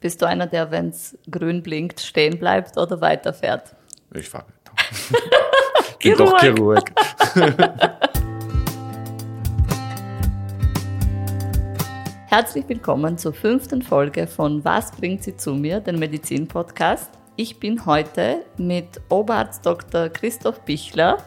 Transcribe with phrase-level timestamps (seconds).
[0.00, 3.74] Bist du einer, der, wenn es grün blinkt, stehen bleibt oder weiterfährt?
[4.14, 4.72] Ich fahre weiter.
[5.98, 6.92] ich bin doch Chirurg.
[12.28, 17.17] Herzlich willkommen zur fünften Folge von Was bringt sie zu mir, den Medizin-Podcast.
[17.40, 20.08] Ich bin heute mit Oberarzt Dr.
[20.08, 21.18] Christoph Bichler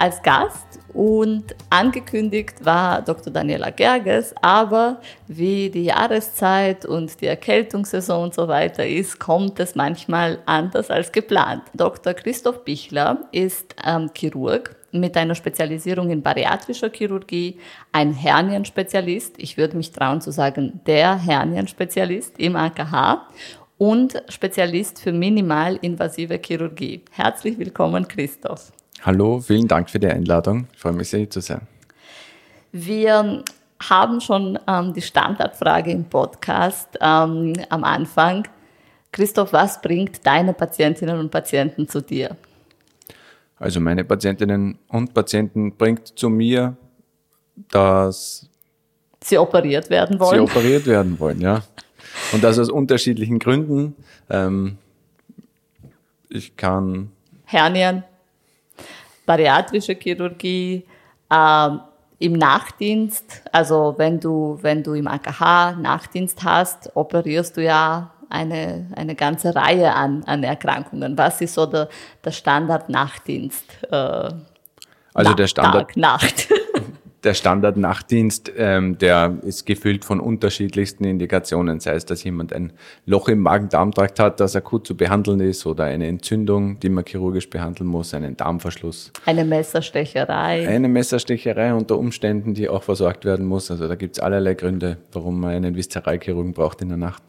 [0.00, 3.32] als Gast und angekündigt war Dr.
[3.32, 9.76] Daniela Gerges, aber wie die Jahreszeit und die Erkältungssaison und so weiter ist, kommt es
[9.76, 11.62] manchmal anders als geplant.
[11.72, 12.14] Dr.
[12.14, 17.60] Christoph Bichler ist ähm, Chirurg mit einer Spezialisierung in bariatrischer Chirurgie,
[17.92, 23.28] ein Hernienspezialist, ich würde mich trauen zu sagen, der Hernienspezialist im AKH
[23.80, 27.02] und Spezialist für minimalinvasive Chirurgie.
[27.12, 28.72] Herzlich willkommen, Christoph.
[29.00, 30.66] Hallo, vielen Dank für die Einladung.
[30.74, 31.62] Ich freue mich sehr, hier zu sein.
[32.72, 33.42] Wir
[33.82, 38.46] haben schon ähm, die Standardfrage im Podcast ähm, am Anfang.
[39.12, 42.36] Christoph, was bringt deine Patientinnen und Patienten zu dir?
[43.56, 46.76] Also meine Patientinnen und Patienten bringt zu mir,
[47.70, 48.46] dass
[49.24, 50.46] sie operiert werden wollen.
[50.46, 51.62] Sie operiert werden wollen, ja.
[52.32, 53.94] Und das aus unterschiedlichen Gründen.
[54.28, 54.78] Ähm,
[56.28, 57.10] ich kann.
[57.44, 58.04] Hernien,
[59.26, 60.84] bariatrische Chirurgie,
[61.28, 61.68] äh,
[62.20, 68.86] im Nachtdienst, also wenn du, wenn du im AKH Nachtdienst hast, operierst du ja eine,
[68.94, 71.16] eine ganze Reihe an, an Erkrankungen.
[71.16, 71.88] Was ist so der,
[72.22, 73.64] der Standard-Nachtdienst?
[73.90, 74.30] Äh,
[75.14, 75.88] also der Standard.
[75.88, 76.48] Tag, Nacht.
[77.24, 82.72] der Standard-Nachtdienst, ähm, der ist gefüllt von unterschiedlichsten Indikationen, sei es, dass jemand ein
[83.06, 87.50] Loch im Magen-Darm-Trakt hat, das akut zu behandeln ist, oder eine Entzündung, die man chirurgisch
[87.50, 89.12] behandeln muss, einen Darmverschluss.
[89.26, 90.66] Eine Messerstecherei.
[90.66, 93.70] Eine Messerstecherei unter Umständen, die auch versorgt werden muss.
[93.70, 97.22] Also da gibt es allerlei Gründe, warum man einen Viszeralchirurgen braucht in der Nacht.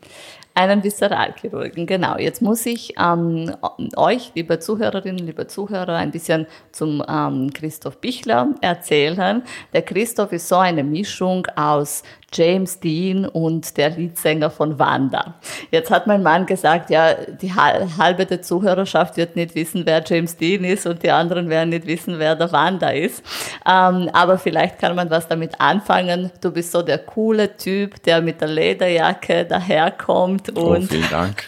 [0.53, 2.17] Einen Viszeralchirurgen, genau.
[2.17, 3.55] Jetzt muss ich ähm,
[3.95, 9.43] euch, liebe Zuhörerinnen, liebe Zuhörer, ein bisschen zum ähm, Christoph Bichler erzählen.
[9.71, 12.03] Der Christoph ist so eine Mischung aus
[12.33, 15.35] James Dean und der Leadsänger von Wanda.
[15.69, 20.37] Jetzt hat mein Mann gesagt, ja, die halbe der Zuhörerschaft wird nicht wissen, wer James
[20.37, 23.23] Dean ist und die anderen werden nicht wissen, wer der Wanda ist.
[23.67, 26.31] Ähm, aber vielleicht kann man was damit anfangen.
[26.41, 30.83] Du bist so der coole Typ, der mit der Lederjacke daherkommt oh, und.
[30.83, 31.43] Oh, vielen Dank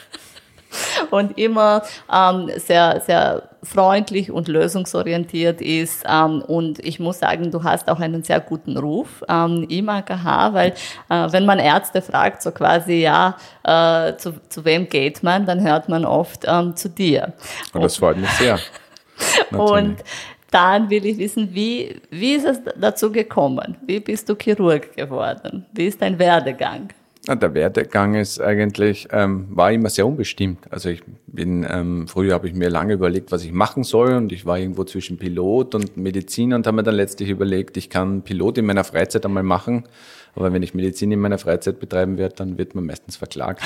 [1.11, 6.03] und immer ähm, sehr, sehr freundlich und lösungsorientiert ist.
[6.07, 10.53] Ähm, und ich muss sagen, du hast auch einen sehr guten Ruf ähm, im AKH,
[10.53, 10.73] weil
[11.09, 15.61] äh, wenn man Ärzte fragt, so quasi, ja, äh, zu, zu wem geht man, dann
[15.61, 17.33] hört man oft ähm, zu dir.
[17.73, 18.59] Und das freut mich sehr.
[19.51, 20.03] und
[20.51, 23.75] dann will ich wissen, wie, wie ist es dazu gekommen?
[23.85, 25.65] Wie bist du Chirurg geworden?
[25.71, 26.89] Wie ist dein Werdegang?
[27.25, 30.59] Der Werdegang ist eigentlich, ähm, war immer sehr unbestimmt.
[30.69, 34.33] Also ich bin, ähm, früher habe ich mir lange überlegt, was ich machen soll und
[34.33, 38.23] ich war irgendwo zwischen Pilot und Medizin und habe mir dann letztlich überlegt, ich kann
[38.23, 39.85] Pilot in meiner Freizeit einmal machen,
[40.35, 43.63] aber wenn ich Medizin in meiner Freizeit betreiben werde, dann wird man meistens verklagt.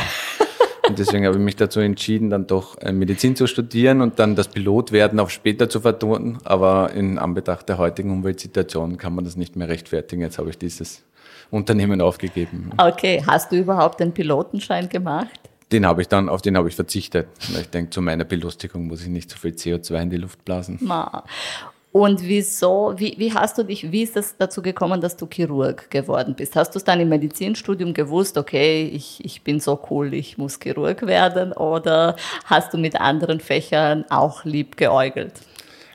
[0.88, 4.36] Und deswegen habe ich mich dazu entschieden, dann doch äh, Medizin zu studieren und dann
[4.36, 6.38] das Pilotwerden auf später zu vertun.
[6.46, 10.22] Aber in Anbetracht der heutigen Umweltsituation kann man das nicht mehr rechtfertigen.
[10.22, 11.04] Jetzt habe ich dieses
[11.52, 12.72] Unternehmen aufgegeben.
[12.78, 15.40] Okay, hast du überhaupt den Pilotenschein gemacht?
[15.72, 17.28] Den habe ich dann, auf den habe ich verzichtet.
[17.60, 20.78] Ich denke, zu meiner Belustigung muss ich nicht so viel CO2 in die Luft blasen.
[20.82, 21.24] Ma.
[21.92, 25.90] Und wieso, wie, wie hast du dich, wie ist es dazu gekommen, dass du Chirurg
[25.90, 26.56] geworden bist?
[26.56, 30.60] Hast du es dann im Medizinstudium gewusst, okay, ich, ich bin so cool, ich muss
[30.60, 31.54] Chirurg werden?
[31.54, 32.16] Oder
[32.46, 35.34] hast du mit anderen Fächern auch lieb geäugelt?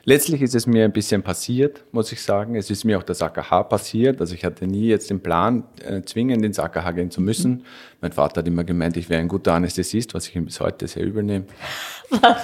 [0.05, 2.55] Letztlich ist es mir ein bisschen passiert, muss ich sagen.
[2.55, 4.19] Es ist mir auch das AKH passiert.
[4.19, 7.51] Also ich hatte nie jetzt den Plan, äh, zwingend ins AKH gehen zu müssen.
[7.51, 7.61] Mhm.
[8.01, 10.87] Mein Vater hat immer gemeint, ich wäre ein guter Anästhesist, was ich ihm bis heute
[10.87, 11.45] sehr übernehme.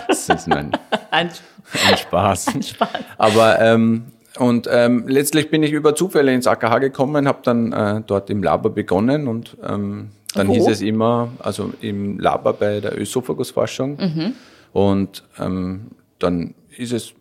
[0.08, 0.72] Das ist mein,
[1.12, 1.31] ein,
[1.90, 2.47] ein Spaß.
[2.56, 2.90] Ein Spaß.
[3.18, 4.06] Aber ähm,
[4.38, 8.41] und ähm, letztlich bin ich über Zufälle ins AKH gekommen, habe dann äh, dort im
[8.41, 10.53] Labor begonnen und ähm, dann Wo?
[10.53, 13.97] hieß es immer, also im Labor bei der Ösophagusforschung.
[13.97, 14.34] Mhm.
[14.72, 15.88] Und ähm,
[16.20, 17.14] dann ist es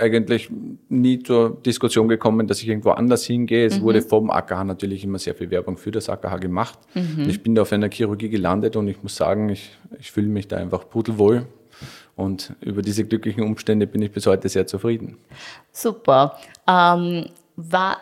[0.00, 0.50] eigentlich
[0.88, 3.66] nie zur Diskussion gekommen, dass ich irgendwo anders hingehe.
[3.66, 3.82] Es mhm.
[3.84, 6.78] wurde vom AKH natürlich immer sehr viel Werbung für das AKH gemacht.
[6.94, 7.28] Mhm.
[7.28, 10.48] Ich bin da auf einer Chirurgie gelandet und ich muss sagen, ich, ich fühle mich
[10.48, 11.46] da einfach pudelwohl.
[12.16, 15.18] Und über diese glücklichen Umstände bin ich bis heute sehr zufrieden.
[15.70, 16.36] Super.
[16.66, 17.26] Ähm,
[17.56, 17.98] war,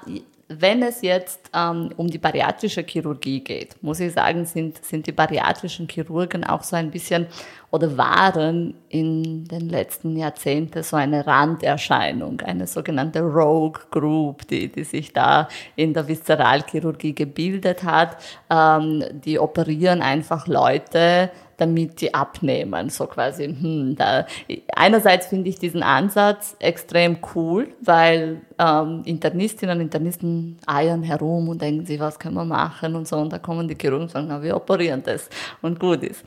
[0.49, 5.13] wenn es jetzt ähm, um die bariatrische Chirurgie geht, muss ich sagen, sind, sind die
[5.13, 7.27] bariatrischen Chirurgen auch so ein bisschen
[7.73, 14.85] oder waren in den letzten Jahrzehnten so eine Randerscheinung, eine sogenannte Rogue Group, die, die
[14.85, 18.17] sich da in der Viszeralchirurgie gebildet hat.
[18.49, 22.89] Ähm, die operieren einfach Leute, damit die abnehmen.
[22.91, 24.27] So quasi, hm, da.
[24.75, 31.63] Einerseits finde ich diesen Ansatz extrem cool, weil ähm, Internistinnen und Internisten eiern herum und
[31.63, 33.17] denken sich, was können wir machen und so.
[33.17, 35.29] Und da kommen die Chirurgen und sagen, na, wir operieren das
[35.63, 36.25] und gut ist.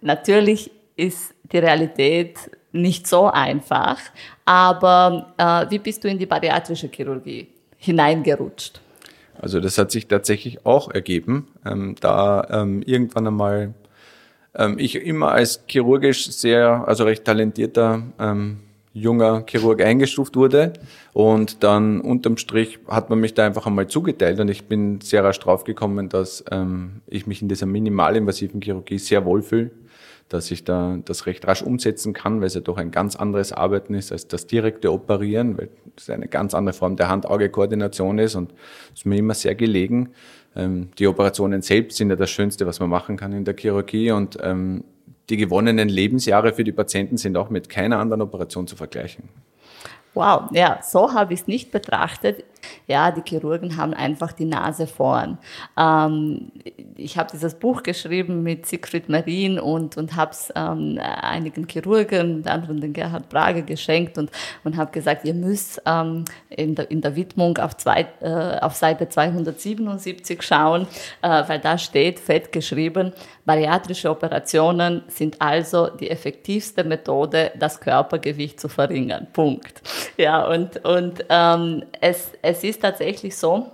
[0.00, 2.38] Natürlich ist die Realität
[2.72, 3.98] nicht so einfach,
[4.44, 7.48] aber äh, wie bist du in die bariatrische Chirurgie
[7.78, 8.80] hineingerutscht?
[9.40, 13.74] Also das hat sich tatsächlich auch ergeben, ähm, da ähm, irgendwann einmal
[14.54, 18.58] ähm, ich immer als chirurgisch sehr, also recht talentierter ähm,
[18.92, 20.72] junger Chirurg eingestuft wurde.
[21.12, 25.24] Und dann unterm Strich hat man mich da einfach einmal zugeteilt und ich bin sehr
[25.24, 29.70] rasch draufgekommen, dass ähm, ich mich in dieser minimalinvasiven Chirurgie sehr wohlfühle,
[30.28, 33.52] dass ich da das recht rasch umsetzen kann, weil es ja doch ein ganz anderes
[33.52, 38.34] Arbeiten ist als das direkte Operieren, weil es eine ganz andere Form der Hand-Auge-Koordination ist
[38.34, 38.52] und
[38.94, 40.10] es mir immer sehr gelegen.
[40.56, 44.10] Ähm, die Operationen selbst sind ja das Schönste, was man machen kann in der Chirurgie
[44.10, 44.84] und ähm,
[45.28, 49.28] die gewonnenen Lebensjahre für die Patienten sind auch mit keiner anderen Operation zu vergleichen.
[50.12, 52.44] Wow, ja, so habe ich es nicht betrachtet.
[52.86, 55.38] Ja, die Chirurgen haben einfach die Nase vorn.
[55.76, 56.52] Ähm,
[56.96, 62.36] ich habe dieses Buch geschrieben mit Siegfried Marin und, und habe es ähm, einigen Chirurgen,
[62.36, 64.30] unter anderem den Gerhard Brage, geschenkt und,
[64.64, 68.74] und habe gesagt, ihr müsst ähm, in, der, in der Widmung auf, zwei, äh, auf
[68.74, 70.86] Seite 277 schauen,
[71.22, 73.12] äh, weil da steht fett geschrieben,
[73.44, 79.26] bariatrische Operationen sind also die effektivste Methode, das Körpergewicht zu verringern.
[79.32, 79.82] Punkt.
[80.20, 83.68] Ja, und, und ähm, es, es ist tatsächlich so,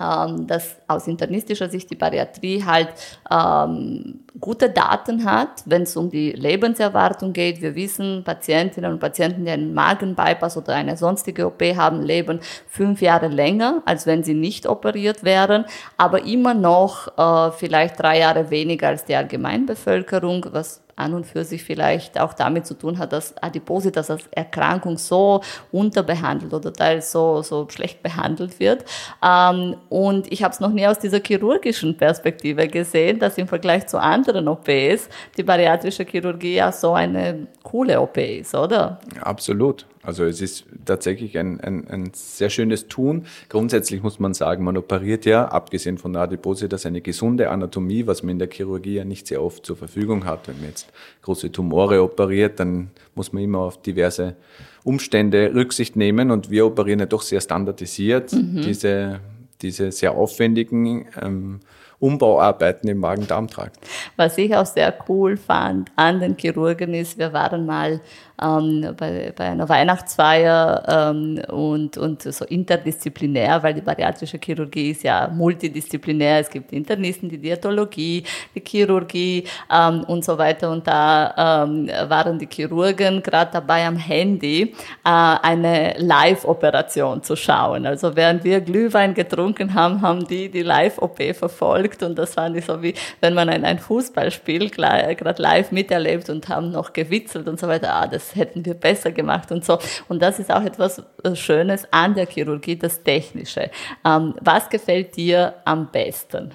[0.00, 2.90] ähm, dass aus internistischer Sicht die Bariatrie halt
[3.28, 7.60] ähm, gute Daten hat, wenn es um die Lebenserwartung geht.
[7.62, 12.38] Wir wissen, Patientinnen und Patienten, die einen Magenbypass oder eine sonstige OP haben, leben
[12.68, 15.64] fünf Jahre länger, als wenn sie nicht operiert wären,
[15.96, 21.44] aber immer noch äh, vielleicht drei Jahre weniger als die Allgemeinbevölkerung, was an und für
[21.44, 27.12] sich vielleicht auch damit zu tun hat, dass Adipositas als Erkrankung so unterbehandelt oder teils
[27.12, 28.84] so, so schlecht behandelt wird.
[29.24, 33.86] Ähm, und ich habe es noch nie aus dieser chirurgischen Perspektive gesehen, dass im Vergleich
[33.86, 39.00] zu anderen OPs die bariatrische Chirurgie ja so eine coole OP ist, oder?
[39.20, 39.86] Absolut.
[40.02, 43.26] Also es ist tatsächlich ein, ein, ein sehr schönes Tun.
[43.48, 48.24] Grundsätzlich muss man sagen, man operiert ja, abgesehen von der Adipositas, eine gesunde Anatomie, was
[48.24, 50.48] man in der Chirurgie ja nicht sehr oft zur Verfügung hat.
[50.48, 50.90] Wenn man jetzt
[51.22, 54.34] große Tumore operiert, dann muss man immer auf diverse
[54.82, 58.62] Umstände Rücksicht nehmen und wir operieren ja doch sehr standardisiert mhm.
[58.62, 59.20] diese,
[59.60, 61.60] diese sehr aufwendigen ähm,
[62.02, 63.78] Umbauarbeiten im Magen-Darm-Trakt.
[64.16, 68.00] Was ich auch sehr cool fand an den Chirurgen ist, wir waren mal
[68.40, 75.02] ähm, bei, bei einer Weihnachtsfeier ähm, und, und so interdisziplinär, weil die bariatrische Chirurgie ist
[75.02, 76.40] ja multidisziplinär.
[76.40, 78.24] Es gibt Internisten, die Diätologie,
[78.54, 80.70] die Chirurgie ähm, und so weiter.
[80.70, 84.74] Und da ähm, waren die Chirurgen gerade dabei, am Handy
[85.04, 87.86] äh, eine Live-Operation zu schauen.
[87.86, 92.64] Also während wir Glühwein getrunken haben, haben die die Live-OP verfolgt und das fand ich
[92.64, 97.58] so wie, wenn man ein, ein Fußballspiel gerade live miterlebt und haben noch gewitzelt und
[97.58, 97.94] so weiter.
[97.94, 99.78] Ah, das hätten wir besser gemacht und so.
[100.08, 103.70] Und das ist auch etwas äh, Schönes an der Chirurgie, das Technische.
[104.04, 106.52] Ähm, was gefällt dir am besten?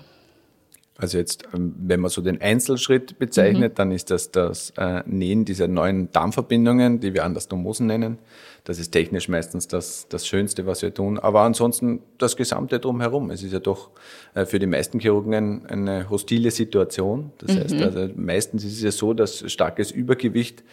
[0.99, 3.75] Also jetzt, ähm, wenn man so den Einzelschritt bezeichnet, mhm.
[3.75, 8.17] dann ist das das äh, Nähen dieser neuen Darmverbindungen, die wir Anastomosen nennen.
[8.63, 11.19] Das ist technisch meistens das, das Schönste, was wir tun.
[11.19, 13.29] Aber ansonsten das Gesamte drumherum.
[13.29, 13.91] Es ist ja doch
[14.33, 17.31] äh, für die meisten Chirurgen eine hostile Situation.
[17.38, 17.59] Das mhm.
[17.59, 20.63] heißt, also meistens ist es ja so, dass starkes Übergewicht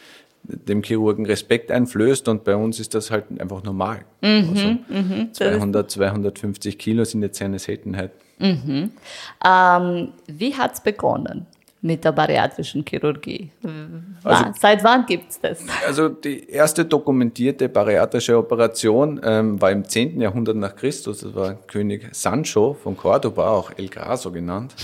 [0.44, 4.04] dem Chirurgen Respekt einflößt und bei uns ist das halt einfach normal.
[4.20, 8.12] Mhm, also mhm, 200, 250 Kilo sind jetzt eine Seltenheit.
[8.38, 8.90] Mhm.
[9.44, 11.46] Ähm, wie hat es begonnen?
[11.84, 13.50] mit der bariatrischen Chirurgie.
[14.24, 15.58] Also, Seit wann gibt es das?
[15.86, 20.18] Also die erste dokumentierte bariatrische Operation ähm, war im 10.
[20.18, 21.20] Jahrhundert nach Christus.
[21.20, 24.74] Das war König Sancho von Cordoba, auch El Graso genannt.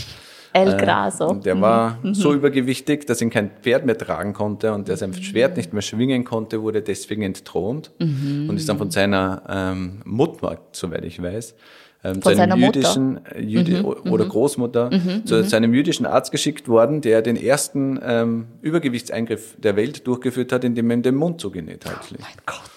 [0.52, 1.34] El äh, Graso.
[1.34, 1.60] der mhm.
[1.60, 2.14] war mhm.
[2.14, 5.82] so übergewichtig, dass ihn kein Pferd mehr tragen konnte und der sein Schwert nicht mehr
[5.82, 8.48] schwingen konnte, wurde deswegen entthront mhm.
[8.48, 11.54] und ist dann von seiner ähm, Mutter, soweit ich weiß,
[12.02, 14.30] ähm, zu einem jüdischen äh, Jüdi mhm, oder mhm.
[14.30, 19.76] Großmutter mhm, zu, zu, einem jüdischen Arzt geschickt worden, der den ersten ähm, Übergewichtseingriff der
[19.76, 22.00] Welt durchgeführt hat, indem er ihm den Mund zugenäht hat.
[22.10, 22.70] Oh mein Gott.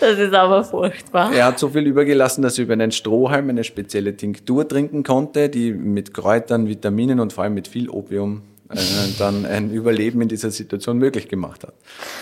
[0.00, 1.32] Das ist aber furchtbar.
[1.32, 5.48] Er hat so viel übergelassen, dass er über einen Strohhalm eine spezielle Tinktur trinken konnte,
[5.48, 8.78] die mit Kräutern, Vitaminen und vor allem mit viel Opium äh,
[9.18, 11.74] dann ein Überleben in dieser Situation möglich gemacht hat.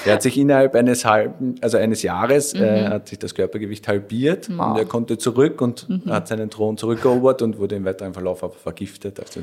[0.04, 2.62] Er hat sich innerhalb eines halben, also eines Jahres, mhm.
[2.62, 4.70] äh, hat sich das Körpergewicht halbiert wow.
[4.70, 6.10] und er konnte zurück und mhm.
[6.10, 9.20] hat seinen Thron zurückerobert und wurde im weiteren Verlauf aber vergiftet.
[9.20, 9.40] Also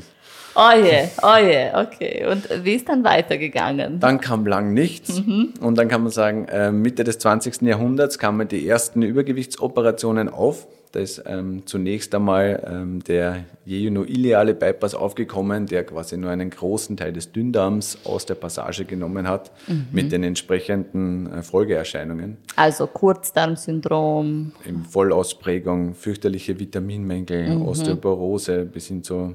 [0.54, 2.26] Oh je, oh je, okay.
[2.26, 4.00] Und wie ist dann weitergegangen?
[4.00, 5.20] Dann kam lang nichts.
[5.24, 5.54] Mhm.
[5.60, 7.62] Und dann kann man sagen, äh, Mitte des 20.
[7.62, 10.66] Jahrhunderts kamen die ersten Übergewichtsoperationen auf.
[10.92, 16.96] Da ist ähm, zunächst einmal ähm, der jejunoileale Bypass aufgekommen, der quasi nur einen großen
[16.96, 19.86] Teil des Dünndarms aus der Passage genommen hat, mhm.
[19.92, 22.38] mit den entsprechenden äh, Folgeerscheinungen.
[22.56, 24.52] Also Kurzdarmsyndrom.
[24.64, 27.62] In Vollausprägung, fürchterliche Vitaminmängel, mhm.
[27.62, 29.34] Osteoporose bis hin zu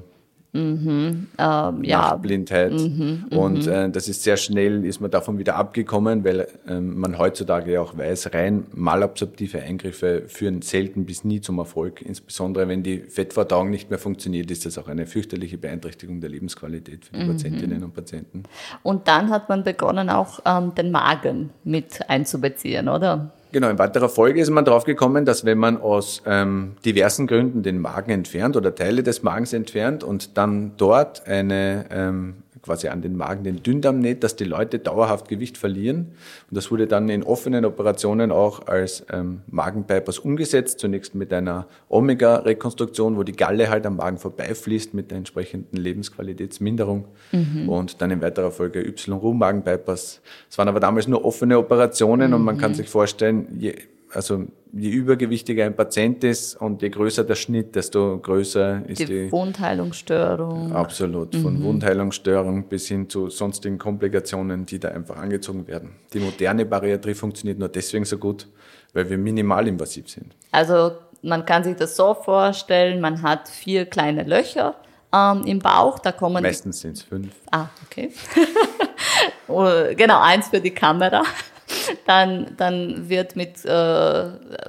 [0.54, 2.14] Mhm, ähm, ja.
[2.14, 2.72] Blindheit.
[2.72, 3.72] Mhm, und mhm.
[3.72, 7.80] äh, das ist sehr schnell, ist man davon wieder abgekommen, weil äh, man heutzutage ja
[7.80, 12.02] auch weiß, rein malabsorptive Eingriffe führen selten bis nie zum Erfolg.
[12.02, 17.06] Insbesondere wenn die Fettverdauung nicht mehr funktioniert, ist das auch eine fürchterliche Beeinträchtigung der Lebensqualität
[17.06, 17.32] für die mhm.
[17.32, 18.44] Patientinnen und Patienten.
[18.84, 23.32] Und dann hat man begonnen, auch ähm, den Magen mit einzubeziehen, oder?
[23.54, 27.62] Genau, in weiterer Folge ist man drauf gekommen, dass wenn man aus ähm, diversen Gründen
[27.62, 32.34] den Magen entfernt oder Teile des Magens entfernt und dann dort eine ähm,
[32.64, 36.12] quasi an den Magen den Dünndarm näht, dass die Leute dauerhaft Gewicht verlieren.
[36.48, 40.78] Und das wurde dann in offenen Operationen auch als ähm, Magenbypass umgesetzt.
[40.78, 47.04] Zunächst mit einer Omega-Rekonstruktion, wo die Galle halt am Magen vorbeifließt mit der entsprechenden Lebensqualitätsminderung.
[47.32, 47.68] Mhm.
[47.68, 50.22] Und dann in weiterer Folge Y-Ru-Magen-Bypass.
[50.48, 52.36] Es waren aber damals nur offene Operationen mhm.
[52.36, 53.74] und man kann sich vorstellen, je
[54.14, 59.06] also je übergewichtiger ein Patient ist und je größer der Schnitt, desto größer ist die,
[59.06, 60.72] die Wundheilungsstörung.
[60.72, 61.64] Absolut, von mhm.
[61.64, 65.90] Wundheilungsstörung bis hin zu sonstigen Komplikationen, die da einfach angezogen werden.
[66.12, 68.48] Die moderne Bariatrie funktioniert nur deswegen so gut,
[68.92, 70.34] weil wir minimalinvasiv sind.
[70.50, 70.92] Also
[71.22, 74.74] man kann sich das so vorstellen, man hat vier kleine Löcher
[75.12, 76.42] ähm, im Bauch, da kommen...
[76.42, 77.34] Meistens sind es fünf.
[77.50, 78.10] Ah, okay.
[79.46, 81.22] Oh, genau, eins für die Kamera
[82.06, 84.28] dann, dann wird mit äh,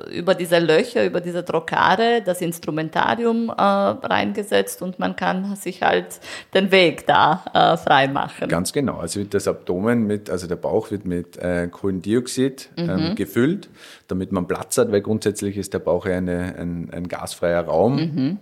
[0.10, 6.20] über diese Löcher, über diese Trokare das Instrumentarium äh, reingesetzt und man kann sich halt
[6.54, 8.48] den Weg da äh, freimachen.
[8.48, 8.98] Ganz genau.
[8.98, 13.16] Also wird das Abdomen mit, also der Bauch wird mit äh, Kohlendioxid ähm, mhm.
[13.16, 13.70] gefüllt,
[14.08, 17.96] damit man Platz hat, weil grundsätzlich ist der Bauch ja eine, ein, ein gasfreier Raum.
[17.96, 18.40] Mhm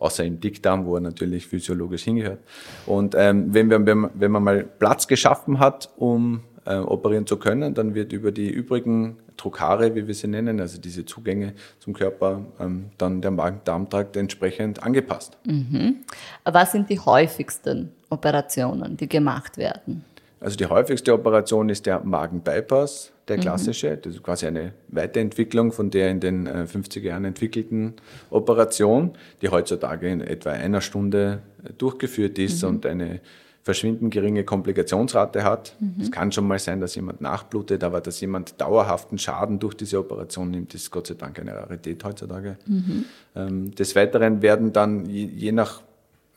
[0.00, 2.40] außer im Dickdarm, wo er natürlich physiologisch hingehört.
[2.86, 7.74] Und ähm, wenn, wir, wenn man mal Platz geschaffen hat, um äh, operieren zu können.
[7.74, 12.42] Dann wird über die übrigen Trokare, wie wir sie nennen, also diese Zugänge zum Körper,
[12.60, 15.38] ähm, dann der Magen-Darm-Trakt entsprechend angepasst.
[15.46, 15.96] Mhm.
[16.44, 20.04] Was sind die häufigsten Operationen, die gemacht werden?
[20.40, 23.40] Also die häufigste Operation ist der Magen-Bypass, der mhm.
[23.42, 23.96] klassische.
[23.96, 27.94] Das ist quasi eine Weiterentwicklung von der in den 50er äh, Jahren entwickelten
[28.30, 29.12] Operation,
[29.42, 31.40] die heutzutage in etwa einer Stunde
[31.78, 32.68] durchgeführt ist mhm.
[32.68, 33.20] und eine
[33.62, 35.76] verschwindend geringe Komplikationsrate hat.
[35.80, 36.00] Mhm.
[36.00, 39.98] Es kann schon mal sein, dass jemand nachblutet, aber dass jemand dauerhaften Schaden durch diese
[39.98, 42.56] Operation nimmt, ist Gott sei Dank eine Rarität heutzutage.
[42.66, 43.04] Mhm.
[43.36, 45.82] Ähm, des Weiteren werden dann je, je nach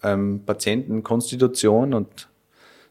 [0.04, 2.28] ähm, Patientenkonstitution und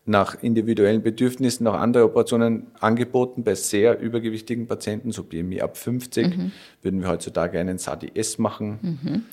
[0.05, 3.45] nach individuellen Bedürfnissen noch andere Operationen angeboten.
[3.45, 6.53] Bei sehr übergewichtigen Patienten, so BMI ab 50, mhm.
[6.81, 9.27] würden wir heutzutage einen SADI-S machen.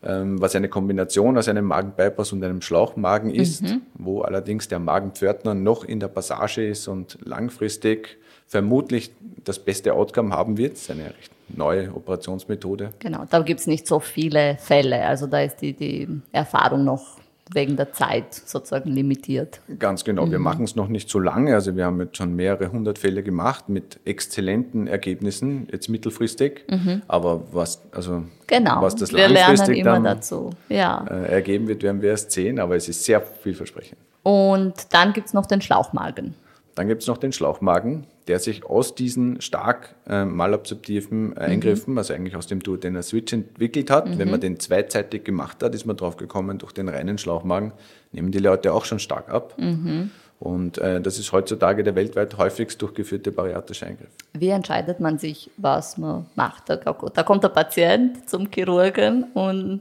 [0.00, 3.82] Ähm, was eine Kombination aus einem Magenbypass und einem Schlauchmagen ist, mhm.
[3.94, 9.10] wo allerdings der Magenpförtner noch in der Passage ist und langfristig vermutlich
[9.44, 10.74] das beste Outcome haben wird.
[10.74, 12.92] Das ist eine recht neue Operationsmethode.
[13.00, 15.04] Genau, da gibt es nicht so viele Fälle.
[15.04, 17.18] Also da ist die, die Erfahrung noch
[17.52, 19.60] wegen der Zeit sozusagen limitiert.
[19.78, 20.26] Ganz genau.
[20.26, 20.32] Mhm.
[20.32, 21.54] Wir machen es noch nicht so lange.
[21.54, 26.64] Also wir haben jetzt schon mehrere hundert Fälle gemacht mit exzellenten Ergebnissen, jetzt mittelfristig.
[26.68, 27.02] Mhm.
[27.08, 28.82] Aber was, also, genau.
[28.82, 30.50] was das wir langfristig dann dazu.
[30.68, 31.04] Ja.
[31.10, 32.58] Äh, ergeben wird, werden wir erst sehen.
[32.58, 33.98] Aber es ist sehr vielversprechend.
[34.22, 36.34] Und dann gibt es noch den Schlauchmagen.
[36.78, 41.98] Dann gibt es noch den Schlauchmagen, der sich aus diesen stark äh, malabsorptiven Eingriffen, mhm.
[41.98, 44.08] also eigentlich aus dem Duodener Switch entwickelt hat.
[44.08, 44.18] Mhm.
[44.18, 47.72] Wenn man den zweizeitig gemacht hat, ist man drauf gekommen, durch den reinen Schlauchmagen
[48.12, 49.54] nehmen die Leute auch schon stark ab.
[49.58, 50.12] Mhm.
[50.38, 54.10] Und äh, das ist heutzutage der weltweit häufigst durchgeführte bariatrische Eingriff.
[54.34, 56.70] Wie entscheidet man sich, was man macht?
[56.70, 59.80] Da, da kommt der Patient zum Chirurgen und,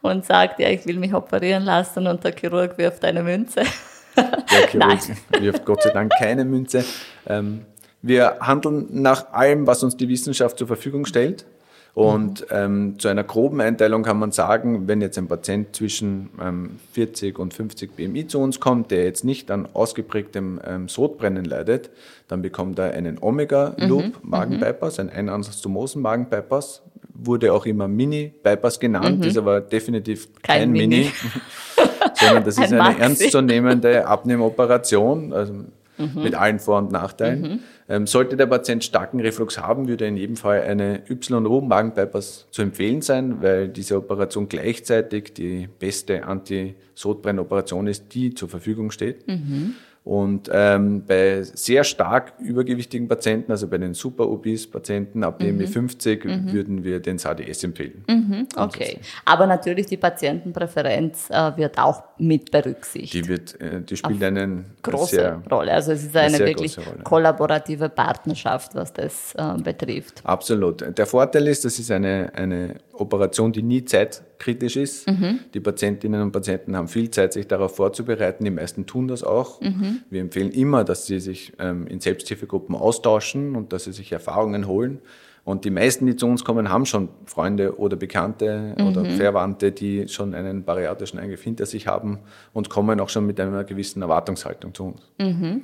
[0.00, 3.64] und sagt, ja, ich will mich operieren lassen und der Chirurg wirft eine Münze.
[4.18, 4.98] Der Chirurg
[5.40, 6.84] wirft Gott sei Dank keine Münze.
[7.26, 7.62] Ähm,
[8.02, 11.44] wir handeln nach allem, was uns die Wissenschaft zur Verfügung stellt.
[11.94, 16.78] Und ähm, zu einer groben Einteilung kann man sagen, wenn jetzt ein Patient zwischen ähm,
[16.92, 21.90] 40 und 50 BMI zu uns kommt, der jetzt nicht an ausgeprägtem ähm, Sodbrennen leidet,
[22.28, 24.12] dann bekommt er einen Omega-Loop mhm.
[24.22, 26.82] Magenbypass, ein Einanstomosen Magenbypass,
[27.14, 29.24] wurde auch immer Mini-Bypass genannt, mhm.
[29.24, 30.96] ist aber definitiv kein, kein Mini.
[30.96, 31.10] Mini.
[32.14, 35.32] sondern das ist eine ernstzunehmende Abnehmoperation.
[35.32, 35.64] Also
[35.98, 36.22] mhm.
[36.22, 37.40] mit allen Vor- und Nachteilen.
[37.40, 37.58] Mhm.
[37.88, 43.02] Ähm, sollte der Patient starken Reflux haben, würde in jedem Fall eine Y-Ru-Magenbypass zu empfehlen
[43.02, 49.26] sein, weil diese Operation gleichzeitig die beste Anti-Sodbrennoperation ist, die zur Verfügung steht.
[49.26, 49.74] Mhm.
[50.08, 55.68] Und ähm, bei sehr stark übergewichtigen Patienten, also bei den Super-Obese-Patienten ab BMI mhm.
[55.68, 56.50] 50, mhm.
[56.50, 58.04] würden wir den SADS empfehlen.
[58.08, 58.48] Mhm.
[58.56, 63.12] Okay, aber natürlich die Patientenpräferenz äh, wird auch mit berücksichtigt.
[63.12, 65.72] Die, wird, äh, die spielt eine große sehr, Rolle.
[65.74, 70.22] Also es ist eine, eine wirklich kollaborative Partnerschaft, was das äh, betrifft.
[70.24, 70.96] Absolut.
[70.96, 73.84] Der Vorteil ist, das ist eine, eine Operation, die nie
[74.38, 75.08] zeitkritisch ist.
[75.08, 75.40] Mhm.
[75.54, 78.44] Die Patientinnen und Patienten haben viel Zeit, sich darauf vorzubereiten.
[78.44, 79.60] Die meisten tun das auch.
[79.60, 80.00] Mhm.
[80.10, 84.66] Wir empfehlen immer, dass sie sich ähm, in Selbsthilfegruppen austauschen und dass sie sich Erfahrungen
[84.66, 85.00] holen.
[85.44, 88.86] Und die meisten, die zu uns kommen, haben schon Freunde oder Bekannte mhm.
[88.86, 92.18] oder Verwandte, die schon einen bariatrischen Eingriff hinter sich haben
[92.52, 95.00] und kommen auch schon mit einer gewissen Erwartungshaltung zu uns.
[95.18, 95.62] Mhm.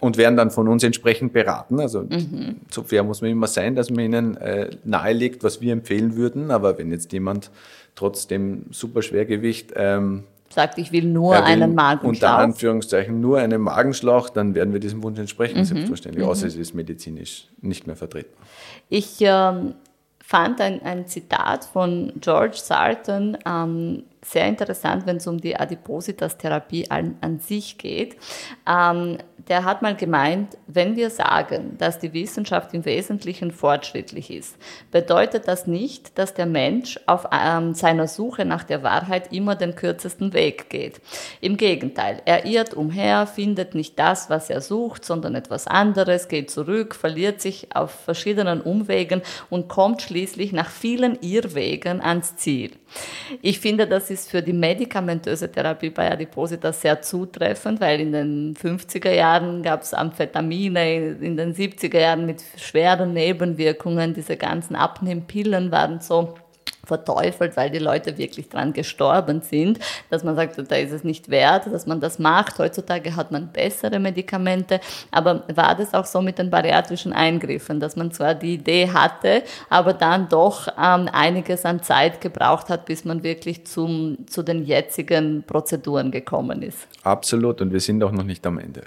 [0.00, 1.78] Und werden dann von uns entsprechend beraten.
[1.78, 2.56] Also mhm.
[2.70, 6.50] so fair muss man immer sein, dass man ihnen äh, nahelegt, was wir empfehlen würden.
[6.50, 7.50] Aber wenn jetzt jemand
[7.94, 12.08] trotz dem Superschwergewicht ähm, sagt, ich will nur will einen Magenschlauch.
[12.08, 15.64] Unter Anführungszeichen nur einen Magenschlauch, dann werden wir diesem Wunsch entsprechen, mhm.
[15.64, 16.48] selbstverständlich, außer mhm.
[16.48, 18.46] es ist medizinisch nicht mehr vertretbar.
[18.88, 19.74] Ich ähm,
[20.30, 26.90] fand ein, ein Zitat von George Sarton ähm, sehr interessant, wenn es um die Adipositas-Therapie
[26.90, 28.16] an, an, sich geht.
[28.68, 34.56] Ähm, der hat mal gemeint, wenn wir sagen, dass die Wissenschaft im Wesentlichen fortschrittlich ist,
[34.90, 39.74] bedeutet das nicht, dass der Mensch auf ähm, seiner Suche nach der Wahrheit immer den
[39.74, 41.00] kürzesten Weg geht.
[41.40, 46.50] Im Gegenteil, er irrt umher, findet nicht das, was er sucht, sondern etwas anderes, geht
[46.50, 52.72] zurück, verliert sich auf verschiedenen Umwegen und kommt schließlich nach vielen Irrwegen ans Ziel.
[53.40, 58.54] Ich finde, das ist für die medikamentöse Therapie bei Adipositas sehr zutreffend, weil in den
[58.54, 59.29] 50er Jahren
[59.62, 66.34] gab es Amphetamine, in den 70er Jahren mit schweren Nebenwirkungen, diese ganzen Abnehmpillen waren so
[66.90, 69.78] verteufelt, weil die Leute wirklich dran gestorben sind,
[70.10, 72.58] dass man sagt, da ist es nicht wert, dass man das macht.
[72.58, 74.80] Heutzutage hat man bessere Medikamente,
[75.12, 79.42] aber war das auch so mit den bariatrischen Eingriffen, dass man zwar die Idee hatte,
[79.68, 84.64] aber dann doch ähm, einiges an Zeit gebraucht hat, bis man wirklich zum, zu den
[84.64, 86.88] jetzigen Prozeduren gekommen ist.
[87.04, 88.82] Absolut und wir sind auch noch nicht am Ende.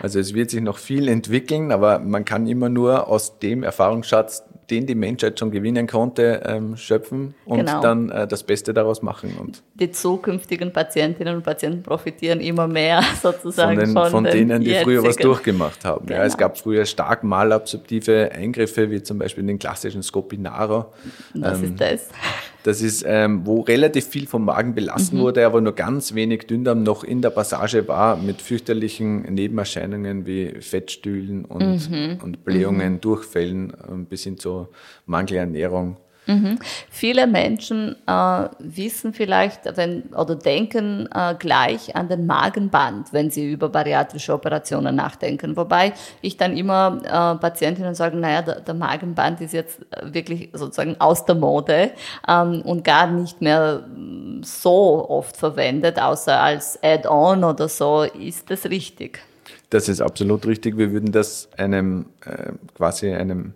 [0.00, 4.44] Also es wird sich noch viel entwickeln, aber man kann immer nur aus dem Erfahrungsschatz,
[4.70, 7.80] den die Menschheit schon gewinnen konnte, ähm, schöpfen und genau.
[7.80, 9.36] dann äh, das Beste daraus machen.
[9.38, 14.62] Und die zukünftigen Patientinnen und Patienten profitieren immer mehr sozusagen von, den, von, von denen,
[14.62, 14.84] die jetzigen.
[14.84, 16.06] früher was durchgemacht haben.
[16.06, 16.20] Genau.
[16.20, 16.48] Ja, es genau.
[16.48, 20.86] gab früher stark malabsorptive Eingriffe, wie zum Beispiel den klassischen Scopinaro.
[21.34, 22.08] Was ähm, ist das?
[22.64, 25.22] Das ist, ähm, wo relativ viel vom Magen belassen mhm.
[25.22, 30.60] wurde, aber nur ganz wenig Dünndarm noch in der Passage war, mit fürchterlichen Nebenerscheinungen wie
[30.60, 32.18] Fettstühlen und, mhm.
[32.22, 33.00] und Blähungen, mhm.
[33.00, 34.68] Durchfällen ähm, bis hin zur
[35.06, 35.96] Mangelernährung.
[36.26, 36.58] Mhm.
[36.88, 43.50] Viele Menschen äh, wissen vielleicht wenn, oder denken äh, gleich an den Magenband, wenn sie
[43.50, 45.56] über bariatrische Operationen nachdenken.
[45.56, 50.96] Wobei ich dann immer äh, Patientinnen sage, naja, der, der, Magenband ist jetzt wirklich sozusagen
[51.00, 51.90] aus der Mode
[52.28, 53.84] ähm, und gar nicht mehr
[54.42, 58.02] so oft verwendet, außer als Add-on oder so.
[58.02, 59.20] Ist das richtig?
[59.70, 60.76] Das ist absolut richtig.
[60.76, 63.54] Wir würden das einem äh, quasi einem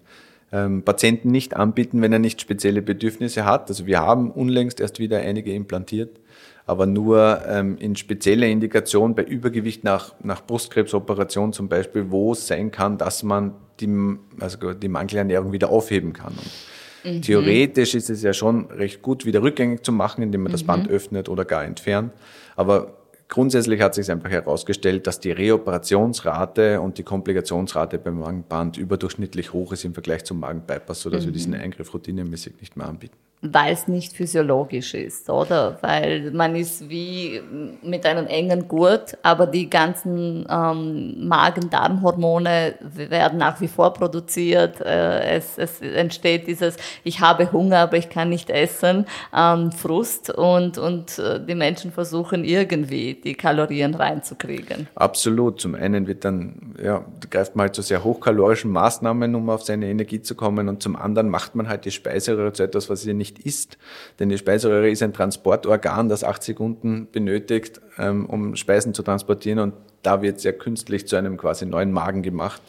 [0.52, 3.68] ähm, Patienten nicht anbieten, wenn er nicht spezielle Bedürfnisse hat.
[3.68, 6.20] Also wir haben unlängst erst wieder einige implantiert,
[6.66, 12.46] aber nur ähm, in spezieller Indikation bei Übergewicht nach, nach Brustkrebsoperation zum Beispiel, wo es
[12.46, 13.88] sein kann, dass man die,
[14.40, 16.32] also die Mangelernährung wieder aufheben kann.
[17.04, 17.22] Mhm.
[17.22, 20.54] Theoretisch ist es ja schon recht gut, wieder rückgängig zu machen, indem man mhm.
[20.54, 22.12] das Band öffnet oder gar entfernt.
[22.56, 22.96] Aber
[23.29, 29.73] Grundsätzlich hat sich einfach herausgestellt, dass die Reoperationsrate und die Komplikationsrate beim Magenband überdurchschnittlich hoch
[29.73, 31.27] ist im Vergleich zum Magenbypass, sodass mhm.
[31.27, 35.79] wir diesen Eingriff routinemäßig nicht mehr anbieten weil es nicht physiologisch ist, oder?
[35.83, 37.40] Weil man ist wie
[37.83, 44.81] mit einem engen Gurt, aber die ganzen ähm, Magen-Darm-Hormone werden nach wie vor produziert.
[44.81, 50.31] Äh, es, es, entsteht dieses, ich habe Hunger, aber ich kann nicht essen, ähm, Frust
[50.31, 54.88] und, und äh, die Menschen versuchen irgendwie die Kalorien reinzukriegen.
[54.94, 55.61] Absolut.
[55.61, 59.87] Zum einen wird dann, ja, greift man halt zu sehr hochkalorischen Maßnahmen, um auf seine
[59.88, 63.12] Energie zu kommen und zum anderen macht man halt die Speiseröhre zu etwas, was sie
[63.12, 63.79] nicht nicht isst.
[64.19, 69.59] Denn die Speiseröhre ist ein Transportorgan, das acht Sekunden benötigt, ähm, um Speisen zu transportieren.
[69.59, 72.62] Und da wird sehr künstlich zu einem quasi neuen Magen gemacht,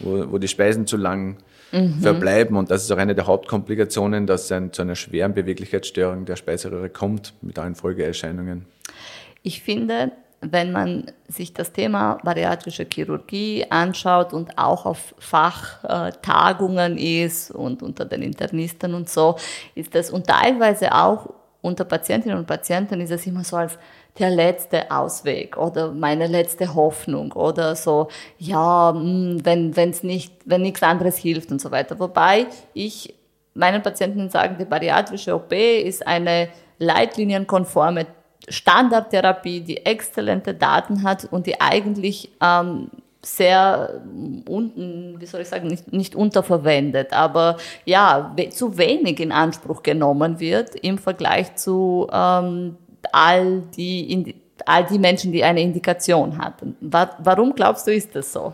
[0.00, 1.38] wo, wo die Speisen zu lang
[1.72, 2.00] mhm.
[2.00, 2.56] verbleiben.
[2.56, 6.90] Und das ist auch eine der Hauptkomplikationen, dass es zu einer schweren Beweglichkeitsstörung der Speiseröhre
[6.90, 8.66] kommt mit allen Folgeerscheinungen.
[9.42, 17.50] ich finde, wenn man sich das Thema bariatrische Chirurgie anschaut und auch auf Fachtagungen ist
[17.50, 19.36] und unter den Internisten und so,
[19.74, 21.30] ist das und teilweise auch
[21.62, 23.78] unter Patientinnen und Patienten ist es immer so als
[24.18, 30.62] der letzte Ausweg oder meine letzte Hoffnung oder so, ja, hm, wenn wenn's nicht, wenn
[30.62, 31.98] nichts anderes hilft und so weiter.
[31.98, 33.14] Wobei ich
[33.54, 38.06] meinen Patienten sagen, die bariatrische OP ist eine leitlinienkonforme
[38.48, 42.90] Standardtherapie, die exzellente Daten hat und die eigentlich ähm,
[43.22, 44.02] sehr
[44.48, 50.38] unten, wie soll ich sagen, nicht, nicht unterverwendet, aber ja, zu wenig in Anspruch genommen
[50.38, 52.76] wird im Vergleich zu ähm,
[53.12, 56.76] all, die, all die Menschen, die eine Indikation hatten.
[56.80, 58.52] Warum glaubst du, ist das so?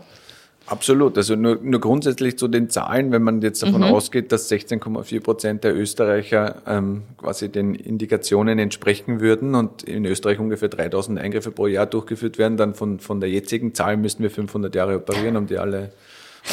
[0.65, 1.17] Absolut.
[1.17, 3.93] Also nur, nur grundsätzlich zu den Zahlen, wenn man jetzt davon mhm.
[3.93, 10.39] ausgeht, dass 16,4 Prozent der Österreicher ähm, quasi den Indikationen entsprechen würden und in Österreich
[10.39, 14.31] ungefähr 3000 Eingriffe pro Jahr durchgeführt werden, dann von, von der jetzigen Zahl müssten wir
[14.31, 15.91] 500 Jahre operieren, um die alle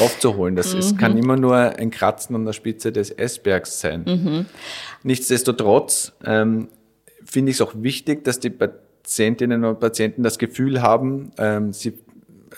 [0.00, 0.56] aufzuholen.
[0.56, 0.80] Das mhm.
[0.80, 4.04] ist, kann immer nur ein Kratzen an der Spitze des Eisbergs sein.
[4.06, 4.46] Mhm.
[5.04, 6.68] Nichtsdestotrotz ähm,
[7.24, 11.94] finde ich es auch wichtig, dass die Patientinnen und Patienten das Gefühl haben, ähm, sie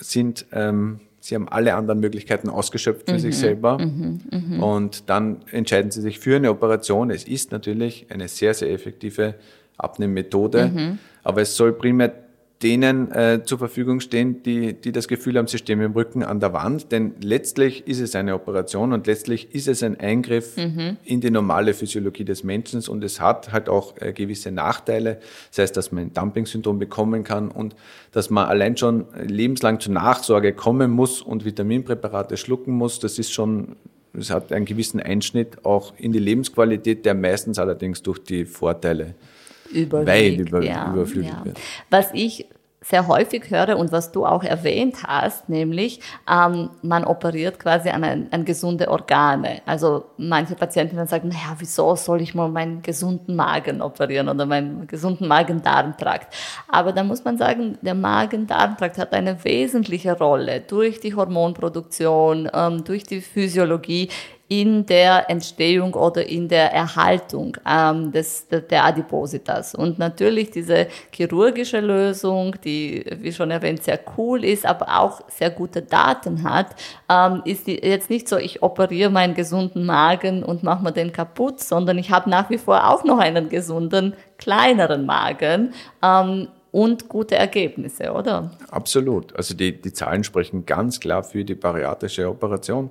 [0.00, 3.78] sind ähm, sie haben alle anderen Möglichkeiten ausgeschöpft für mhm, sich selber.
[3.78, 4.64] Mhm, mh.
[4.64, 7.10] Und dann entscheiden sie sich für eine Operation.
[7.10, 9.36] Es ist natürlich eine sehr, sehr effektive
[9.78, 10.98] Abnehmmethode, mhm.
[11.22, 12.12] aber es soll primär
[12.62, 16.22] denen äh, zur Verfügung stehen, die, die das Gefühl haben, sie stehen mit dem Rücken
[16.22, 16.92] an der Wand.
[16.92, 20.96] Denn letztlich ist es eine Operation und letztlich ist es ein Eingriff mhm.
[21.04, 25.18] in die normale Physiologie des Menschen und es hat halt auch äh, gewisse Nachteile.
[25.50, 27.74] Das heißt, dass man ein Dumping-Syndrom bekommen kann und
[28.12, 32.98] dass man allein schon lebenslang zur Nachsorge kommen muss und Vitaminpräparate schlucken muss.
[33.00, 33.76] Das ist schon
[34.14, 39.14] es hat einen gewissen Einschnitt auch in die Lebensqualität, der meistens allerdings durch die Vorteile
[39.72, 41.44] überwiegt, weit über, ja, überflügelt ja.
[41.44, 41.58] wird.
[41.90, 42.46] Was ich
[42.82, 48.04] sehr häufig höre und was du auch erwähnt hast, nämlich ähm, man operiert quasi an,
[48.04, 49.62] ein, an gesunde Organe.
[49.66, 54.46] Also manche Patienten dann sagen, naja, wieso soll ich mal meinen gesunden Magen operieren oder
[54.46, 56.34] meinen gesunden Magen-Darm-Trakt?
[56.68, 62.84] Aber da muss man sagen, der Magen-Darm-Trakt hat eine wesentliche Rolle durch die Hormonproduktion, ähm,
[62.84, 64.08] durch die Physiologie
[64.52, 69.74] in der Entstehung oder in der Erhaltung ähm, des, der Adipositas.
[69.74, 75.48] Und natürlich diese chirurgische Lösung, die, wie schon erwähnt, sehr cool ist, aber auch sehr
[75.48, 76.66] gute Daten hat,
[77.08, 81.12] ähm, ist die, jetzt nicht so, ich operiere meinen gesunden Magen und mache mir den
[81.12, 85.72] kaputt, sondern ich habe nach wie vor auch noch einen gesunden, kleineren Magen.
[86.02, 88.50] Ähm, und gute Ergebnisse, oder?
[88.70, 89.34] Absolut.
[89.36, 92.90] Also die, die Zahlen sprechen ganz klar für die bariatrische Operation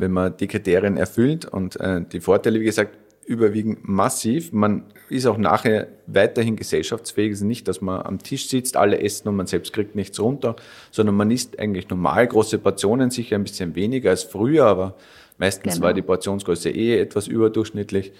[0.00, 1.44] wenn man die Kriterien erfüllt.
[1.44, 2.96] Und äh, die Vorteile, wie gesagt,
[3.30, 4.52] überwiegen massiv.
[4.52, 7.30] Man ist auch nachher weiterhin gesellschaftsfähig.
[7.30, 10.18] Es ist nicht, dass man am Tisch sitzt, alle essen und man selbst kriegt nichts
[10.18, 10.56] runter,
[10.90, 14.96] sondern man isst eigentlich normal große Portionen, sicher ein bisschen weniger als früher, aber
[15.38, 15.86] meistens genau.
[15.86, 18.12] war die Portionsgröße eh etwas überdurchschnittlich.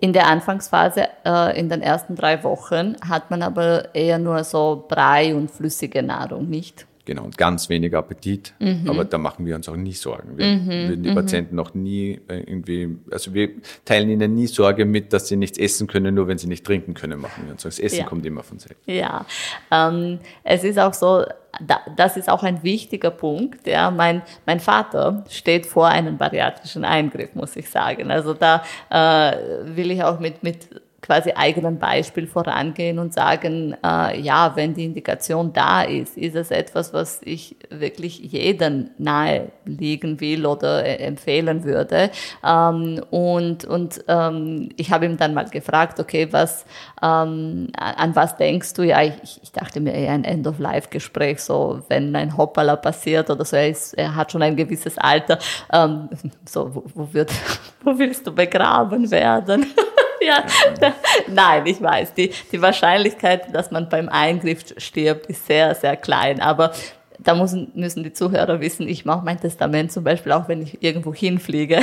[0.00, 4.84] In der Anfangsphase, äh, in den ersten drei Wochen, hat man aber eher nur so
[4.88, 6.86] Brei und flüssige Nahrung, nicht?
[7.06, 8.54] Genau, und ganz wenig Appetit.
[8.58, 8.88] Mhm.
[8.88, 10.38] Aber da machen wir uns auch nie Sorgen.
[10.38, 10.66] Wir mhm.
[10.66, 11.14] würden die mhm.
[11.14, 13.50] Patienten auch nie äh, irgendwie, also wir
[13.84, 16.94] teilen ihnen nie Sorge mit, dass sie nichts essen können, nur wenn sie nicht trinken
[16.94, 17.62] können, machen wir uns.
[17.62, 18.04] Das Essen ja.
[18.06, 18.82] kommt immer von selbst.
[18.86, 19.26] Ja,
[19.70, 21.24] ähm, es ist auch so,
[21.60, 23.66] da, das ist auch ein wichtiger Punkt.
[23.66, 28.10] Ja, mein, mein Vater steht vor einem bariatrischen Eingriff, muss ich sagen.
[28.10, 29.36] Also da äh,
[29.76, 30.68] will ich auch mit, mit
[31.04, 36.50] quasi eigenen Beispiel vorangehen und sagen, äh, ja, wenn die Indikation da ist, ist es
[36.50, 42.10] etwas, was ich wirklich jeden nahe liegen will oder äh, empfehlen würde.
[42.42, 46.64] Ähm, und und ähm, ich habe ihm dann mal gefragt, okay, was,
[47.02, 48.82] ähm, an was denkst du?
[48.82, 53.56] Ja, ich, ich dachte mir eher ein End-of-Life-Gespräch, so wenn ein Hoppala passiert oder so,
[53.56, 55.38] er, ist, er hat schon ein gewisses Alter,
[55.70, 56.08] ähm,
[56.48, 57.30] so, wo, wo, wird,
[57.84, 59.66] wo willst du begraben werden?
[60.24, 60.44] ja,
[61.28, 66.40] nein, ich weiß, die, die Wahrscheinlichkeit, dass man beim Eingriff stirbt, ist sehr, sehr klein.
[66.40, 66.72] Aber
[67.18, 70.82] da müssen, müssen die Zuhörer wissen, ich mache mein Testament zum Beispiel auch, wenn ich
[70.82, 71.80] irgendwo hinfliege.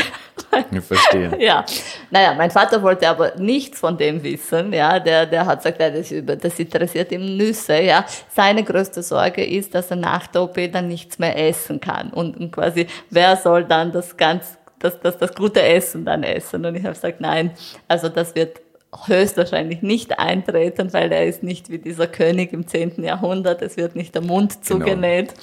[0.71, 1.31] Ich verstehe.
[1.39, 1.65] Ja.
[2.11, 4.73] Naja, mein Vater wollte aber nichts von dem wissen.
[4.73, 7.81] Ja, der, der hat gesagt, das, das interessiert ihm Nüsse.
[7.81, 12.11] Ja, seine größte Sorge ist, dass er nach der OP dann nichts mehr essen kann.
[12.11, 16.65] Und, und quasi, wer soll dann das ganz das, das, das gute Essen dann essen.
[16.65, 17.51] Und ich habe gesagt, nein,
[17.87, 18.61] also das wird
[19.05, 23.03] höchstwahrscheinlich nicht eintreten, weil er ist nicht wie dieser König im 10.
[23.03, 24.85] Jahrhundert, es wird nicht der Mund genau.
[24.85, 25.33] zugenäht.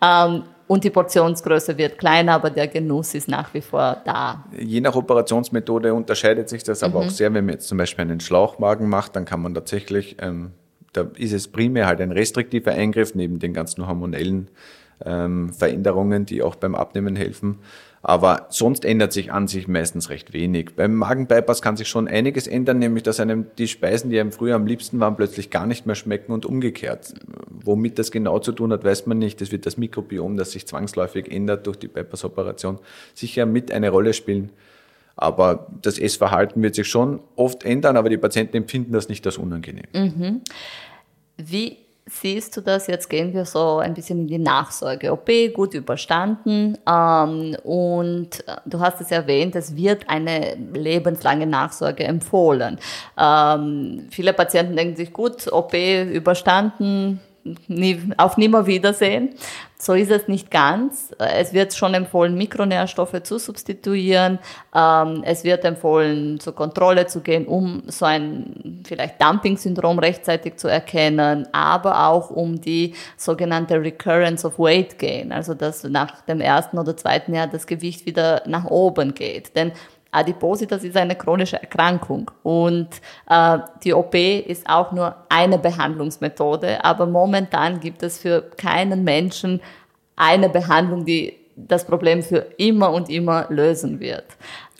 [0.00, 0.26] Genau.
[0.26, 4.44] Ähm, und die Portionsgröße wird kleiner, aber der Genuss ist nach wie vor da.
[4.58, 7.06] Je nach Operationsmethode unterscheidet sich das aber mhm.
[7.06, 7.34] auch sehr.
[7.34, 10.52] Wenn man jetzt zum Beispiel einen Schlauchmagen macht, dann kann man tatsächlich ähm,
[10.94, 14.48] da ist es primär halt ein restriktiver Eingriff neben den ganzen hormonellen
[15.04, 17.58] ähm, Veränderungen, die auch beim Abnehmen helfen.
[18.06, 20.76] Aber sonst ändert sich an sich meistens recht wenig.
[20.76, 24.56] Beim Magenbypass kann sich schon einiges ändern, nämlich dass einem die Speisen, die einem früher
[24.56, 27.14] am liebsten waren, plötzlich gar nicht mehr schmecken und umgekehrt.
[27.48, 29.40] Womit das genau zu tun hat, weiß man nicht.
[29.40, 32.78] Es wird das Mikrobiom, das sich zwangsläufig ändert durch die Bypass-Operation,
[33.14, 34.52] sicher mit eine Rolle spielen.
[35.16, 39.38] Aber das Essverhalten wird sich schon oft ändern, aber die Patienten empfinden das nicht als
[39.38, 39.86] unangenehm.
[39.94, 40.40] Mhm.
[41.38, 42.86] Wie siehst du das?
[42.86, 45.12] Jetzt gehen wir so ein bisschen in die Nachsorge.
[45.12, 52.04] OP gut überstanden ähm, und äh, du hast es erwähnt, es wird eine lebenslange Nachsorge
[52.04, 52.78] empfohlen.
[53.18, 57.20] Ähm, viele Patienten denken sich, gut, OP überstanden,
[58.16, 59.34] auf Nimmerwiedersehen.
[59.76, 61.14] So ist es nicht ganz.
[61.18, 64.38] Es wird schon empfohlen, Mikronährstoffe zu substituieren.
[64.74, 70.68] Ähm, es wird empfohlen, zur Kontrolle zu gehen, um so ein vielleicht Dumping-Syndrom rechtzeitig zu
[70.68, 76.78] erkennen, aber auch um die sogenannte Recurrence of Weight Gain, also dass nach dem ersten
[76.78, 79.54] oder zweiten Jahr das Gewicht wieder nach oben geht.
[79.54, 79.72] Denn
[80.14, 82.88] Adipositas ist eine chronische Erkrankung und
[83.28, 89.60] äh, die OP ist auch nur eine Behandlungsmethode, aber momentan gibt es für keinen Menschen
[90.16, 94.24] eine Behandlung, die das Problem für immer und immer lösen wird.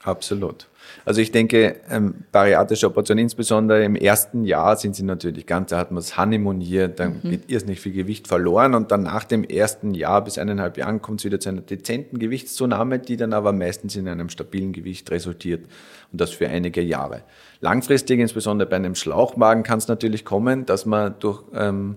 [0.03, 0.67] Absolut.
[1.05, 5.79] Also ich denke, ähm, bariatrische Operationen, insbesondere im ersten Jahr sind sie natürlich ganz, da
[5.79, 7.31] hat man es honeymooniert, dann mhm.
[7.31, 11.21] wird irrsinnig viel Gewicht verloren und dann nach dem ersten Jahr bis eineinhalb Jahren kommt
[11.21, 15.65] es wieder zu einer dezenten Gewichtszunahme, die dann aber meistens in einem stabilen Gewicht resultiert
[16.13, 17.23] und das für einige Jahre.
[17.61, 21.97] Langfristig, insbesondere bei einem Schlauchmagen, kann es natürlich kommen, dass man durch ähm,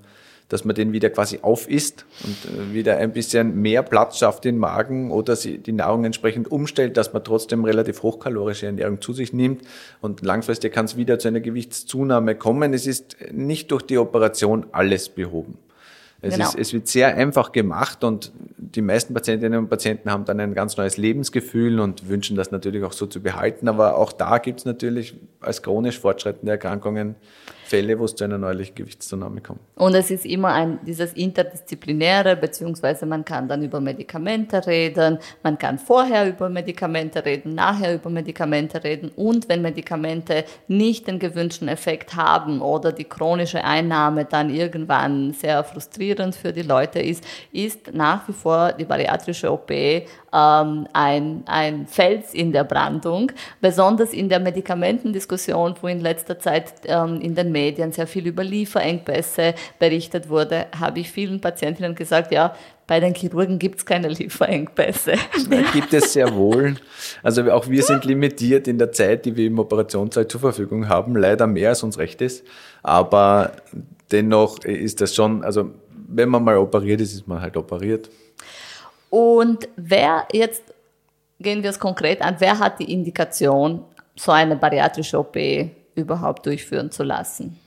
[0.49, 4.57] dass man den wieder quasi aufisst und äh, wieder ein bisschen mehr Platz schafft im
[4.57, 9.61] Magen oder die Nahrung entsprechend umstellt, dass man trotzdem relativ hochkalorische Ernährung zu sich nimmt
[10.01, 12.73] und langfristig kann es wieder zu einer Gewichtszunahme kommen.
[12.73, 15.57] Es ist nicht durch die Operation alles behoben.
[16.19, 16.47] Es, genau.
[16.47, 20.55] ist, es wird sehr einfach gemacht und die meisten Patientinnen und Patienten haben dann ein
[20.55, 23.67] ganz neues Lebensgefühl und wünschen das natürlich auch so zu behalten.
[23.67, 27.15] Aber auch da gibt es natürlich als chronisch fortschreitende Erkrankungen
[27.67, 29.59] Fälle, wo es zu einer neulichen Gewichtszunahme kommt.
[29.75, 35.57] Und es ist immer ein, dieses Interdisziplinäre, beziehungsweise man kann dann über Medikamente reden, man
[35.57, 41.67] kann vorher über Medikamente reden, nachher über Medikamente reden und wenn Medikamente nicht den gewünschten
[41.67, 47.93] Effekt haben oder die chronische Einnahme dann irgendwann sehr frustrierend für die Leute ist, ist
[47.93, 49.71] nach wie vor die bariatrische OP
[50.33, 56.73] ähm, ein, ein Fels in der Brandung, besonders in der Medikamentendiskussion, wo in letzter Zeit
[56.85, 62.31] ähm, in den Medien sehr viel über Lieferengpässe berichtet wurde, habe ich vielen Patientinnen gesagt,
[62.31, 62.55] ja,
[62.87, 65.13] bei den Chirurgen gibt es keine Lieferengpässe.
[65.49, 66.75] Da gibt es sehr wohl.
[67.21, 71.15] Also auch wir sind limitiert in der Zeit, die wir im Operationssaal zur Verfügung haben.
[71.15, 72.45] Leider mehr als uns recht ist.
[72.83, 73.51] Aber
[74.11, 75.71] dennoch ist das schon, also
[76.07, 78.09] wenn man mal operiert ist, ist man halt operiert.
[79.09, 80.63] Und wer jetzt,
[81.39, 83.83] gehen wir es konkret an, wer hat die Indikation,
[84.15, 85.37] so eine bariatrische OP
[85.95, 87.59] überhaupt durchführen zu lassen?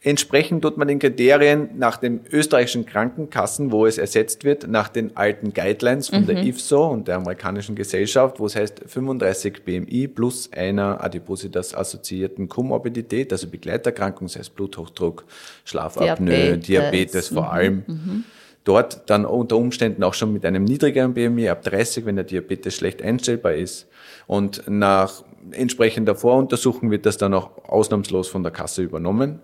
[0.00, 5.16] Entsprechend tut man den Kriterien nach den österreichischen Krankenkassen, wo es ersetzt wird, nach den
[5.16, 6.26] alten Guidelines von mhm.
[6.26, 12.48] der IFSO und der amerikanischen Gesellschaft, wo es heißt 35 BMI plus einer Adipositas assoziierten
[12.48, 15.24] Komorbidität, also Begleiterkrankung, sei es Bluthochdruck,
[15.64, 17.48] Schlafapnoe, Diabetes, Diabetes vor mhm.
[17.48, 17.84] allem.
[17.86, 18.24] Mhm
[18.68, 22.74] dort dann unter Umständen auch schon mit einem niedrigeren BMI ab 30, wenn der Diabetes
[22.74, 23.88] schlecht einstellbar ist.
[24.26, 29.40] Und nach entsprechender Voruntersuchung wird das dann auch ausnahmslos von der Kasse übernommen.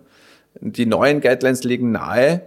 [0.61, 2.41] Die neuen Guidelines legen nahe,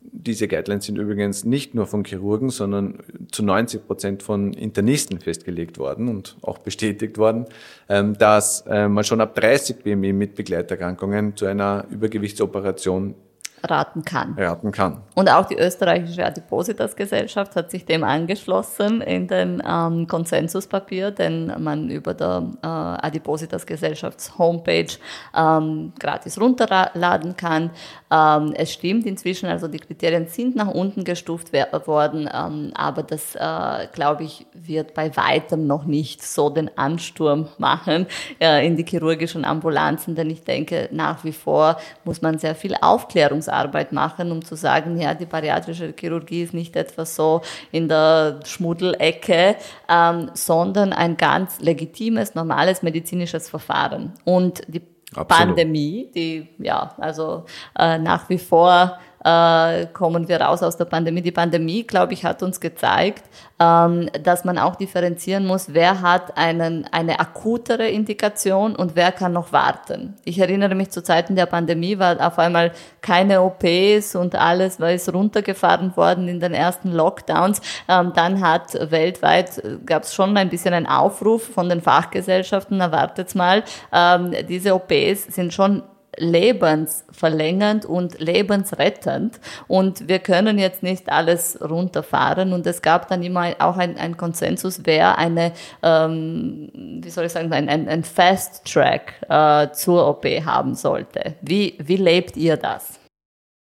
[0.00, 2.98] diese Guidelines sind übrigens nicht nur von Chirurgen, sondern
[3.30, 7.46] zu 90 Prozent von Internisten festgelegt worden und auch bestätigt worden,
[7.88, 13.14] ähm, dass äh, man schon ab 30 BMI mit Begleiterkrankungen zu einer Übergewichtsoperation
[13.62, 14.34] raten kann.
[14.38, 15.02] Raten kann.
[15.14, 21.90] Und auch die österreichische Adipositas-Gesellschaft hat sich dem angeschlossen in den ähm, Konsensuspapier, den man
[21.90, 24.98] über der äh, Adipositas-Gesellschafts-Homepage
[25.36, 27.70] ähm, gratis runterladen kann.
[28.10, 33.34] Ähm, es stimmt inzwischen, also die Kriterien sind nach unten gestuft worden, ähm, aber das,
[33.34, 38.06] äh, glaube ich, wird bei weitem noch nicht so den Ansturm machen
[38.40, 42.76] äh, in die chirurgischen Ambulanzen, denn ich denke, nach wie vor muss man sehr viel
[42.80, 47.88] Aufklärungs Aufklärungsarbeit machen, um zu sagen, ja, die bariatrische Chirurgie ist nicht etwas so in
[47.88, 49.56] der Schmuddelecke,
[49.88, 54.12] ähm, sondern ein ganz legitimes, normales medizinisches Verfahren.
[54.24, 54.82] Und die
[55.14, 55.28] Absolut.
[55.28, 57.44] Pandemie, die ja also
[57.78, 61.22] äh, nach wie vor äh, kommen wir raus aus der Pandemie.
[61.22, 63.24] Die Pandemie, glaube ich, hat uns gezeigt,
[63.60, 69.32] ähm, dass man auch differenzieren muss, wer hat einen, eine akutere Indikation und wer kann
[69.32, 70.14] noch warten.
[70.24, 74.92] Ich erinnere mich zu Zeiten der Pandemie war auf einmal keine OPs und alles war
[74.92, 77.60] ist runtergefahren worden in den ersten Lockdowns.
[77.88, 82.80] Ähm, dann hat weltweit äh, gab es schon ein bisschen einen Aufruf von den Fachgesellschaften,
[82.80, 85.82] erwartet mal, ähm, diese OPs sind schon
[86.16, 89.40] lebensverlängernd und lebensrettend.
[89.68, 92.52] Und wir können jetzt nicht alles runterfahren.
[92.52, 96.70] Und es gab dann immer auch ein, ein Konsensus, wer eine, ähm,
[97.02, 101.34] wie soll ich sagen, ein, ein, ein Fast Track äh, zur OP haben sollte.
[101.40, 102.98] Wie, wie lebt ihr das?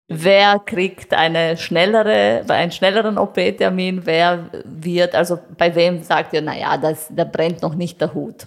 [0.08, 4.06] Wer kriegt eine schnellere, einen schnelleren OP-Termin?
[4.06, 8.46] Wer wird, also bei wem sagt ihr, naja, das, da brennt noch nicht der Hut?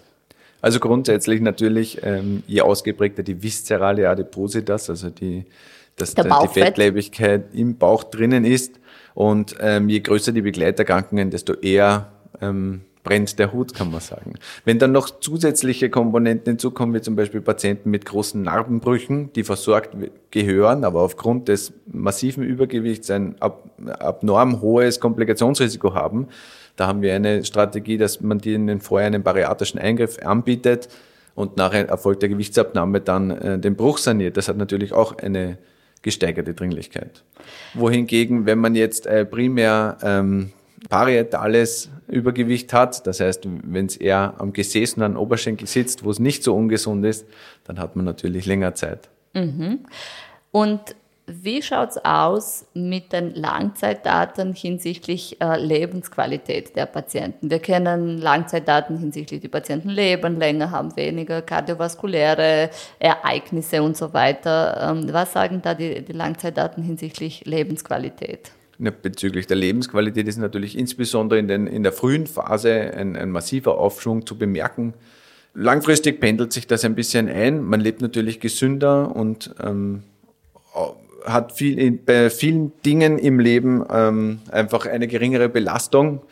[0.61, 5.45] Also grundsätzlich natürlich, ähm, je ausgeprägter die viszerale Adipositas, also die,
[5.97, 8.81] dass die Fettleibigkeit im Bauch drinnen ist
[9.15, 12.09] und ähm, je größer die Begleiterkrankungen, desto eher
[12.41, 14.35] ähm, brennt der Hut, kann man sagen.
[14.65, 19.97] Wenn dann noch zusätzliche Komponenten hinzukommen, wie zum Beispiel Patienten mit großen Narbenbrüchen, die versorgt
[20.31, 23.65] gehören, aber aufgrund des massiven Übergewichts ein ab,
[23.99, 26.29] abnorm hohes Komplikationsrisiko haben,
[26.79, 30.89] da haben wir eine Strategie, dass man denen vorher einen bariatrischen Eingriff anbietet
[31.35, 34.37] und nach Erfolg der Gewichtsabnahme dann äh, den Bruch saniert.
[34.37, 35.59] Das hat natürlich auch eine
[36.03, 37.25] gesteigerte Dringlichkeit.
[37.75, 40.53] Wohingegen, wenn man jetzt äh, primär ähm,
[40.89, 46.13] parietales Übergewicht hat, das heißt, wenn es eher am Gesäß und am Oberschenkel sitzt, wo
[46.13, 47.27] es nicht so ungesund ist,
[47.65, 49.09] dann hat man natürlich länger Zeit.
[49.35, 49.81] Mhm.
[50.53, 50.81] Und
[51.29, 57.51] wie schaut es aus mit den Langzeitdaten hinsichtlich äh, Lebensqualität der Patienten?
[57.51, 64.91] Wir kennen Langzeitdaten hinsichtlich, die Patienten leben länger, haben weniger kardiovaskuläre Ereignisse und so weiter.
[64.91, 68.53] Ähm, was sagen da die, die Langzeitdaten hinsichtlich Lebensqualität?
[68.79, 73.79] Bezüglich der Lebensqualität ist natürlich insbesondere in, den, in der frühen Phase ein, ein massiver
[73.79, 74.95] Aufschwung zu bemerken.
[75.53, 77.63] Langfristig pendelt sich das ein bisschen ein.
[77.63, 80.05] Man lebt natürlich gesünder und ähm,
[81.25, 86.23] hat viel, bei vielen Dingen im Leben ähm, einfach eine geringere Belastung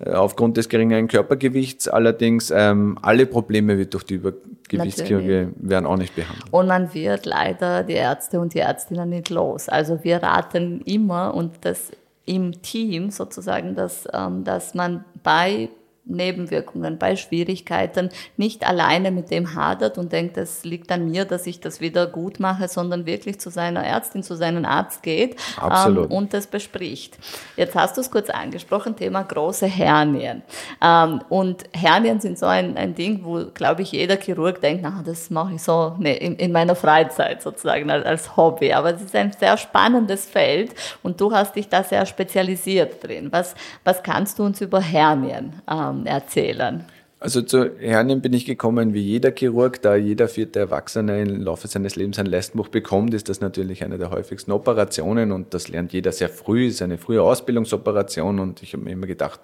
[0.00, 1.88] äh, aufgrund des geringeren Körpergewichts.
[1.88, 6.46] Allerdings ähm, alle Probleme wird durch die Übergewichtschirurgie werden auch nicht behandelt.
[6.50, 9.68] Und man wird leider die Ärzte und die Ärztinnen nicht los.
[9.68, 11.92] Also wir raten immer und das
[12.26, 15.68] im Team sozusagen, dass, ähm, dass man bei
[16.06, 21.46] Nebenwirkungen, bei Schwierigkeiten nicht alleine mit dem hadert und denkt, es liegt an mir, dass
[21.46, 25.96] ich das wieder gut mache, sondern wirklich zu seiner Ärztin, zu seinem Arzt geht ähm,
[26.10, 27.18] und das bespricht.
[27.56, 30.42] Jetzt hast du es kurz angesprochen, Thema große Hernien.
[30.82, 35.02] Ähm, und Hernien sind so ein, ein Ding, wo, glaube ich, jeder Chirurg denkt, na,
[35.04, 38.72] das mache ich so nee, in, in meiner Freizeit sozusagen als, als Hobby.
[38.74, 43.28] Aber es ist ein sehr spannendes Feld und du hast dich da sehr spezialisiert drin.
[43.30, 46.84] Was, was kannst du uns über Hernien ähm, ähm, erzählen?
[47.20, 51.68] Also zu Hernien bin ich gekommen wie jeder Chirurg, da jeder vierte Erwachsene im Laufe
[51.68, 55.94] seines Lebens ein Lestenbuch bekommt, ist das natürlich eine der häufigsten Operationen und das lernt
[55.94, 59.40] jeder sehr früh, ist eine frühe Ausbildungsoperation und ich habe mir immer gedacht,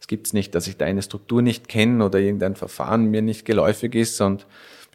[0.00, 3.20] es gibt es nicht, dass ich da eine Struktur nicht kenne oder irgendein Verfahren mir
[3.20, 4.46] nicht geläufig ist und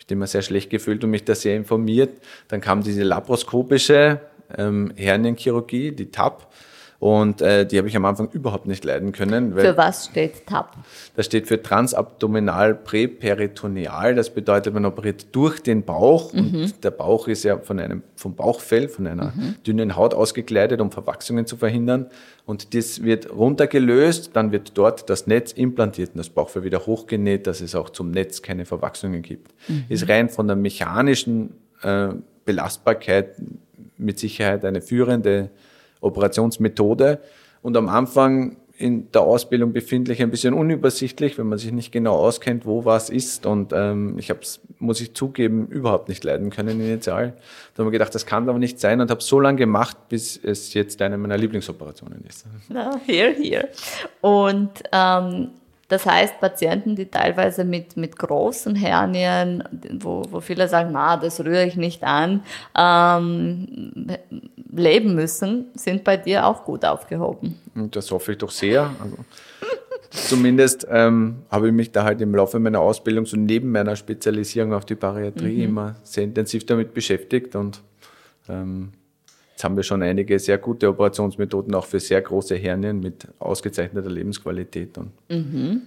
[0.07, 2.19] ich immer sehr schlecht gefühlt und mich da sehr informiert.
[2.47, 4.21] Dann kam diese laparoskopische
[4.57, 6.47] ähm, Hernienchirurgie, die TAP,
[6.99, 9.53] und äh, die habe ich am Anfang überhaupt nicht leiden können.
[9.53, 10.75] für was steht TAP?
[11.15, 14.15] Das steht für transabdominal präperitoneal.
[14.15, 16.33] Das bedeutet, man operiert durch den Bauch.
[16.33, 16.39] Mhm.
[16.39, 19.55] Und der Bauch ist ja von einem, vom Bauchfell, von einer mhm.
[19.65, 22.07] dünnen Haut ausgekleidet, um Verwachsungen zu verhindern.
[22.45, 27.45] Und das wird runtergelöst, dann wird dort das Netz implantiert und das Bauchfell wieder hochgenäht,
[27.45, 29.53] dass es auch zum Netz keine Verwachsungen gibt.
[29.67, 29.85] Mhm.
[29.89, 31.51] Ist rein von der mechanischen
[31.83, 32.09] äh,
[32.43, 33.35] Belastbarkeit
[33.97, 35.51] mit Sicherheit eine führende
[36.07, 37.19] Operationsmethode
[37.61, 42.15] und am Anfang in der Ausbildung befindlich ein bisschen unübersichtlich, wenn man sich nicht genau
[42.15, 43.47] auskennt, wo was ist.
[43.47, 47.33] Und ähm, ich habe es, muss ich zugeben, überhaupt nicht leiden können initial.
[47.73, 50.37] Da haben wir gedacht, das kann aber nicht sein und habe so lange gemacht, bis
[50.37, 52.45] es jetzt eine meiner Lieblingsoperationen ist.
[52.69, 53.67] Na, here, here.
[54.21, 55.49] Und ähm,
[55.87, 59.63] das heißt, Patienten, die teilweise mit, mit großen Hernien,
[59.99, 62.43] wo, wo viele sagen, na, das rühre ich nicht an,
[62.77, 64.07] ähm,
[64.69, 67.57] leben müssen, sind bei dir auch gut aufgehoben.
[67.91, 68.91] Das hoffe ich doch sehr.
[69.01, 69.17] Also,
[70.09, 74.73] zumindest ähm, habe ich mich da halt im Laufe meiner Ausbildung so neben meiner Spezialisierung
[74.73, 75.63] auf die Bariatrie mhm.
[75.63, 77.81] immer sehr intensiv damit beschäftigt und
[78.49, 78.91] ähm,
[79.57, 84.11] Jetzt haben wir schon einige sehr gute Operationsmethoden auch für sehr große Hernien mit ausgezeichneter
[84.11, 84.95] Lebensqualität.
[85.29, 85.81] Mhm.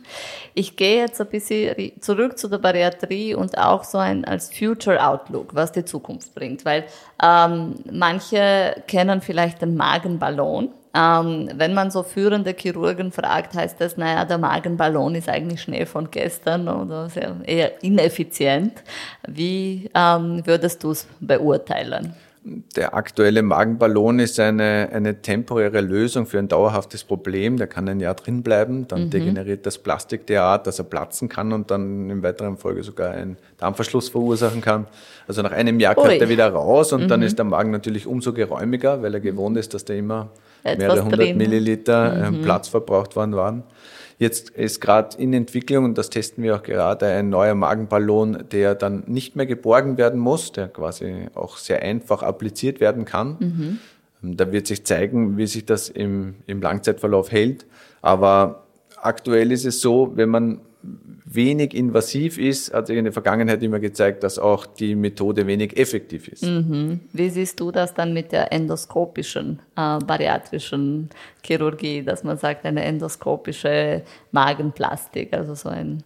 [0.55, 5.01] Ich gehe jetzt ein bisschen zurück zu der Bariatrie und auch so ein als Future
[5.07, 6.83] Outlook, was die Zukunft bringt, weil
[7.23, 10.71] ähm, manche kennen vielleicht den Magenballon.
[10.93, 15.87] Ähm, wenn man so führende Chirurgen fragt, heißt das, naja, der Magenballon ist eigentlich Schnee
[15.87, 18.83] von gestern oder sehr, eher ineffizient.
[19.29, 22.17] Wie ähm, würdest du es beurteilen?
[22.43, 27.59] Der aktuelle Magenballon ist eine, eine temporäre Lösung für ein dauerhaftes Problem.
[27.59, 29.11] Der kann ein Jahr drin bleiben, dann mhm.
[29.11, 33.37] degeneriert das Plastik derart, dass er platzen kann und dann in weiterer Folge sogar einen
[33.59, 34.87] Darmverschluss verursachen kann.
[35.29, 37.09] Also nach einem Jahr kommt er wieder raus und mhm.
[37.09, 40.31] dann ist der Magen natürlich umso geräumiger, weil er gewohnt ist, dass da immer
[40.65, 42.43] mehrere hundert Milliliter ähm, mhm.
[42.43, 43.63] Platz verbraucht worden waren.
[44.19, 48.75] Jetzt ist gerade in Entwicklung, und das testen wir auch gerade, ein neuer Magenballon, der
[48.75, 53.37] dann nicht mehr geborgen werden muss, der quasi auch sehr einfach appliziert werden kann.
[53.39, 53.79] Mhm.
[54.23, 57.65] Ähm, da wird sich zeigen, wie sich das im, im Langzeitverlauf hält.
[58.03, 58.65] Aber
[59.01, 60.61] aktuell ist es so, wenn man
[61.33, 65.77] wenig invasiv ist, hat sich in der Vergangenheit immer gezeigt, dass auch die Methode wenig
[65.77, 66.43] effektiv ist.
[66.43, 67.01] Mhm.
[67.13, 71.09] Wie siehst du das dann mit der endoskopischen, äh, bariatrischen
[71.45, 74.03] Chirurgie, dass man sagt, eine endoskopische
[74.33, 76.03] Magenplastik, also so ein,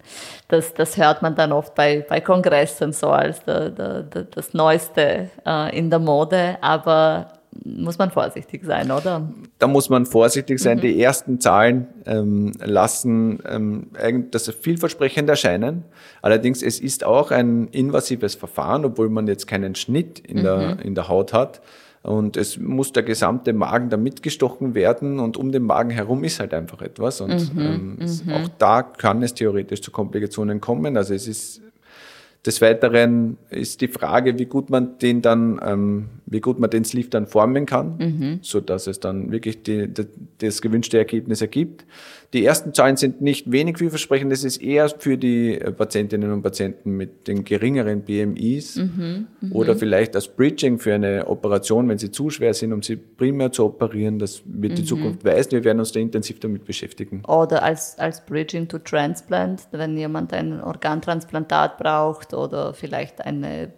[0.49, 4.53] das, das hört man dann oft bei, bei Kongressen so als der, der, der, das
[4.53, 7.33] Neueste äh, in der Mode, aber
[7.65, 9.29] muss man vorsichtig sein, oder?
[9.59, 10.79] Da muss man vorsichtig sein.
[10.79, 10.83] Mhm.
[10.83, 13.87] Die ersten Zahlen ähm, lassen ähm,
[14.31, 15.85] das vielversprechend erscheinen.
[16.23, 20.43] Allerdings, es ist auch ein invasives Verfahren, obwohl man jetzt keinen Schnitt in, mhm.
[20.43, 21.61] der, in der Haut hat.
[22.03, 26.39] Und es muss der gesamte Magen da mitgestochen werden und um den Magen herum ist
[26.39, 27.23] halt einfach etwas.
[27.23, 28.33] Und mhm, ähm, mhm.
[28.33, 30.99] auch da kann es theoretisch zu Komplikationen kommen.
[30.99, 31.63] Also es ist
[32.47, 36.85] des Weiteren ist die Frage, wie gut man den dann, ähm, wie gut man den
[36.85, 38.39] Sleeve dann formen kann, mhm.
[38.43, 40.07] so dass es dann wirklich die, die,
[40.39, 41.87] das gewünschte Ergebnis ergibt.
[42.33, 44.33] Die ersten Zahlen sind nicht wenig vielversprechend.
[44.33, 49.53] Das ist eher für die äh, Patientinnen und Patienten mit den geringeren BMIs mhm, mhm,
[49.53, 53.53] oder vielleicht als Bridging für eine Operation, wenn sie zu schwer sind, um sie primär
[53.53, 54.19] zu operieren.
[54.19, 54.77] Das wird mhm.
[54.77, 55.53] die Zukunft weisen.
[55.53, 57.23] Wir werden uns da intensiv damit beschäftigen.
[57.27, 63.73] Oder als, als Bridging to Transplant, wenn jemand ein Organtransplantat braucht oder vielleicht eine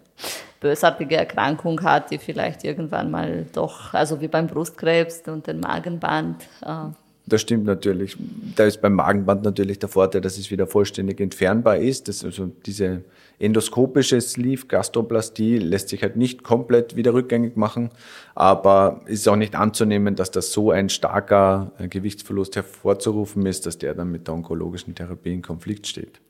[0.59, 6.43] bösartige Erkrankung hat, die vielleicht irgendwann mal doch, also wie beim Brustkrebs und den Magenband,
[6.63, 6.89] äh,
[7.27, 8.15] das stimmt natürlich.
[8.55, 12.07] Da ist beim Magenband natürlich der Vorteil, dass es wieder vollständig entfernbar ist.
[12.07, 13.03] Das also diese
[13.37, 17.89] endoskopische Sleeve Gastroplastie lässt sich halt nicht komplett wieder rückgängig machen,
[18.33, 23.65] aber es ist auch nicht anzunehmen, dass das so ein starker äh, Gewichtsverlust hervorzurufen ist,
[23.65, 26.21] dass der dann mit der onkologischen Therapie in Konflikt steht.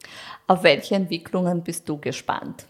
[0.48, 2.66] Auf welche Entwicklungen bist du gespannt?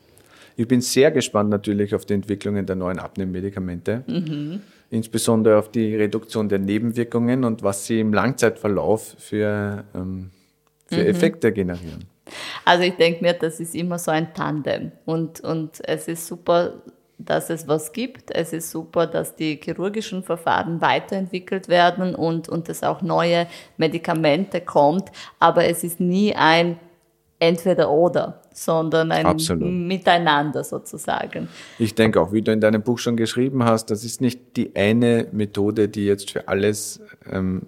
[0.57, 4.03] Ich bin sehr gespannt natürlich auf die Entwicklungen der neuen Abnehmmedikamente.
[4.05, 10.31] Mhm insbesondere auf die Reduktion der Nebenwirkungen und was sie im Langzeitverlauf für, ähm,
[10.85, 11.07] für mhm.
[11.07, 12.05] Effekte generieren.
[12.65, 16.81] Also ich denke mir, das ist immer so ein Tandem und, und es ist super,
[17.17, 18.31] dass es was gibt.
[18.31, 24.61] Es ist super, dass die chirurgischen Verfahren weiterentwickelt werden und, und es auch neue Medikamente
[24.61, 25.09] kommt,
[25.39, 26.79] aber es ist nie ein
[27.39, 29.71] entweder oder, sondern ein Absolut.
[29.71, 31.47] Miteinander sozusagen.
[31.77, 34.75] Ich denke auch, wie du in deinem Buch schon geschrieben hast, das ist nicht die
[34.75, 36.99] eine Methode, die jetzt für alles
[37.31, 37.67] ähm,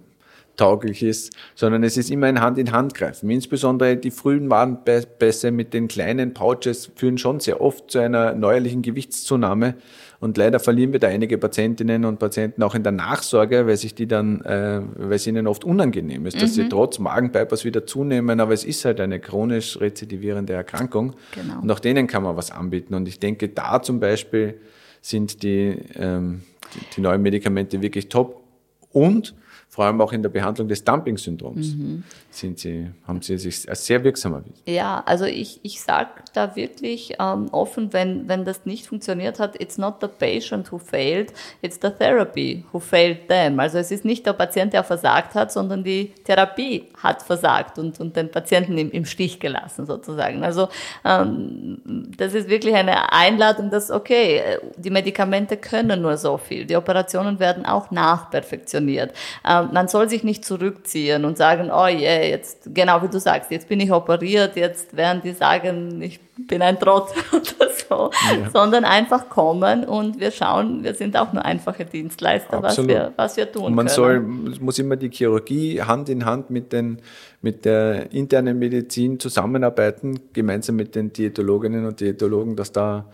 [0.57, 3.29] tauglich ist, sondern es ist immer ein Hand in Hand greifen.
[3.29, 8.81] Insbesondere die frühen Warnpässe mit den kleinen Pouches führen schon sehr oft zu einer neuerlichen
[8.81, 9.75] Gewichtszunahme.
[10.19, 13.95] Und leider verlieren wir da einige Patientinnen und Patienten auch in der Nachsorge, weil sich
[13.95, 16.63] die dann, äh, weil es ihnen oft unangenehm ist, dass mhm.
[16.63, 21.13] sie trotz Magenbypass wieder zunehmen, aber es ist halt eine chronisch rezidivierende Erkrankung.
[21.33, 21.61] Genau.
[21.61, 22.95] Und auch denen kann man was anbieten.
[22.95, 24.59] Und ich denke, da zum Beispiel
[25.01, 26.41] sind die, ähm,
[26.73, 28.43] die, die neuen Medikamente wirklich top.
[28.91, 29.35] Und
[29.67, 32.03] vor allem auch in der Behandlung des Dumping-Syndroms mhm.
[32.31, 34.61] sie, haben sie sich als sehr wirksam erwiesen.
[34.65, 39.61] Ja, also ich, ich sage da wirklich ähm, offen, wenn, wenn das nicht funktioniert hat,
[39.61, 41.31] it's not the patient who failed,
[41.61, 43.59] it's the therapy who failed them.
[43.59, 47.99] Also es ist nicht der Patient, der versagt hat, sondern die Therapie hat versagt und,
[47.99, 50.43] und den Patienten im, im Stich gelassen sozusagen.
[50.43, 50.69] Also
[51.05, 51.79] ähm,
[52.17, 54.41] das ist wirklich eine Einladung, dass, okay,
[54.77, 59.13] die Medikamente können nur so viel, die Operationen werden auch nachperfektioniert.
[59.49, 63.49] Ähm, man soll sich nicht zurückziehen und sagen, oh yeah, jetzt, genau wie du sagst,
[63.49, 68.51] jetzt bin ich operiert, jetzt werden die sagen, ich bin ein Trotz oder so, ja.
[68.53, 73.37] sondern einfach kommen und wir schauen, wir sind auch nur einfache Dienstleister, was wir, was
[73.37, 73.95] wir tun und man können.
[73.95, 76.99] Soll, muss immer die Chirurgie Hand in Hand mit, den,
[77.41, 83.05] mit der internen Medizin zusammenarbeiten, gemeinsam mit den Diätologinnen und Diätologen, dass da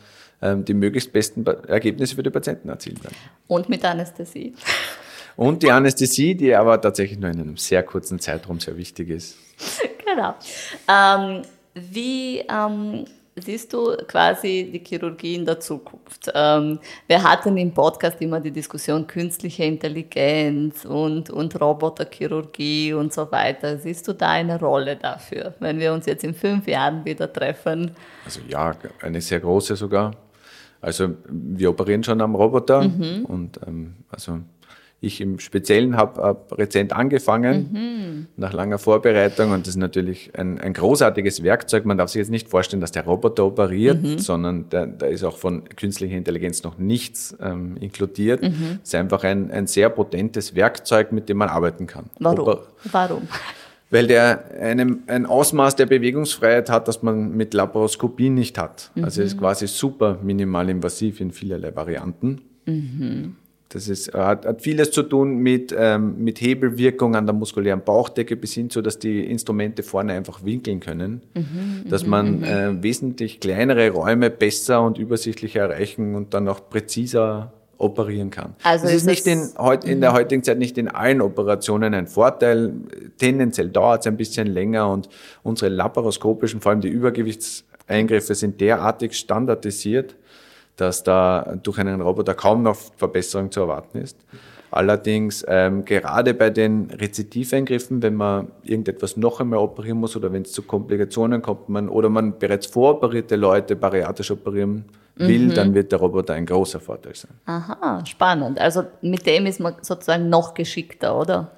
[0.41, 3.15] ähm, die möglichst besten Ergebnisse für die Patienten erzielen werden.
[3.47, 4.53] Und mit Anästhesie.
[5.35, 9.37] Und die Anästhesie, die aber tatsächlich nur in einem sehr kurzen Zeitraum sehr wichtig ist.
[10.05, 10.35] Genau.
[10.87, 11.41] Ähm,
[11.73, 13.05] wie ähm,
[13.35, 16.31] siehst du quasi die Chirurgie in der Zukunft?
[16.33, 23.29] Ähm, wir hatten im Podcast immer die Diskussion künstliche Intelligenz und, und Roboterchirurgie und so
[23.31, 23.77] weiter.
[23.77, 27.91] Siehst du da eine Rolle dafür, wenn wir uns jetzt in fünf Jahren wieder treffen?
[28.23, 30.13] Also ja, eine sehr große sogar.
[30.81, 33.25] Also wir operieren schon am Roboter mhm.
[33.25, 34.39] und ähm, also
[35.01, 38.27] ich im Speziellen habe hab rezent angefangen, mhm.
[38.37, 39.51] nach langer Vorbereitung.
[39.51, 41.85] Und das ist natürlich ein, ein, großartiges Werkzeug.
[41.85, 44.19] Man darf sich jetzt nicht vorstellen, dass der Roboter operiert, mhm.
[44.19, 48.41] sondern da, da, ist auch von künstlicher Intelligenz noch nichts ähm, inkludiert.
[48.41, 48.79] Mhm.
[48.81, 52.05] Es ist einfach ein, ein sehr potentes Werkzeug, mit dem man arbeiten kann.
[52.19, 52.39] Warum?
[52.39, 53.27] Oper Warum?
[53.91, 58.91] Weil der einem, ein Ausmaß der Bewegungsfreiheit hat, das man mit Laparoskopie nicht hat.
[58.95, 59.41] Also es ist mhm.
[59.41, 62.41] quasi super minimal invasiv in vielerlei Varianten.
[62.65, 63.35] Mhm.
[63.75, 68.37] Das ist, hat, hat vieles zu tun mit, ähm, mit Hebelwirkung an der muskulären Bauchdecke
[68.37, 72.43] bis hin zu, dass die Instrumente vorne einfach winkeln können, mhm, dass man mhm.
[72.45, 78.55] äh, wesentlich kleinere Räume besser und übersichtlicher erreichen und dann auch präziser operieren kann.
[78.63, 79.49] Also das ist, ist nicht in,
[79.83, 80.15] in der mhm.
[80.15, 82.71] heutigen Zeit nicht in allen Operationen ein Vorteil.
[83.17, 85.09] Tendenziell dauert es ein bisschen länger und
[85.43, 90.15] unsere laparoskopischen, vor allem die Übergewichtseingriffe sind derartig standardisiert,
[90.75, 94.17] dass da durch einen Roboter kaum noch Verbesserung zu erwarten ist.
[94.71, 100.41] Allerdings ähm, gerade bei den Rezidivengriffen, wenn man irgendetwas noch einmal operieren muss oder wenn
[100.41, 104.83] es zu Komplikationen kommt man, oder man bereits voroperierte Leute bariatisch operieren
[105.15, 105.53] will, mhm.
[105.53, 107.31] dann wird der Roboter ein großer Vorteil sein.
[107.45, 108.59] Aha, spannend.
[108.59, 111.51] Also mit dem ist man sozusagen noch geschickter, oder?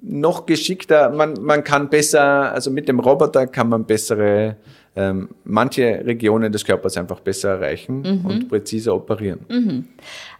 [0.00, 1.10] Noch geschickter.
[1.10, 4.56] Man, man kann besser, also mit dem Roboter kann man bessere
[4.98, 8.26] ähm, manche Regionen des Körpers einfach besser erreichen mhm.
[8.26, 9.46] und präziser operieren.
[9.48, 9.88] Mhm.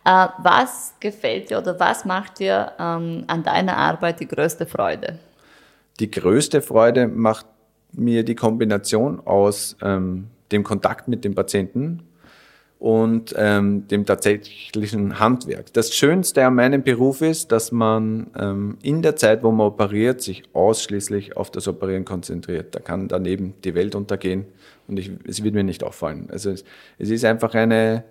[0.05, 5.21] Äh, was gefällt dir oder was macht dir ähm, an deiner Arbeit die größte Freude?
[6.01, 7.47] Die größte Freude macht
[7.93, 12.03] mir die Kombination aus ähm, dem Kontakt mit dem Patienten
[12.79, 15.73] und ähm, dem tatsächlichen Handwerk.
[15.73, 20.21] Das Schönste an meinem Beruf ist, dass man ähm, in der Zeit, wo man operiert,
[20.21, 22.75] sich ausschließlich auf das Operieren konzentriert.
[22.75, 24.47] Da kann daneben die Welt untergehen
[24.87, 26.29] und ich, es wird mir nicht auffallen.
[26.31, 26.65] Also es,
[26.99, 28.05] es ist einfach eine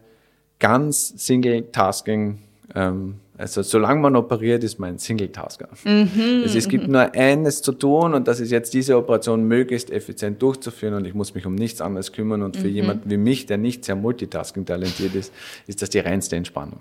[0.59, 2.39] ganz Single-Tasking
[2.75, 5.69] ähm, also solange man operiert, ist man ein Single-Tasker.
[5.83, 9.91] Mhm, also es gibt nur eines zu tun und das ist jetzt diese Operation möglichst
[9.91, 12.73] effizient durchzuführen und ich muss mich um nichts anderes kümmern und für mhm.
[12.73, 15.31] jemanden wie mich, der nicht sehr multitasking talentiert ist,
[15.67, 16.77] ist das die reinste Entspannung.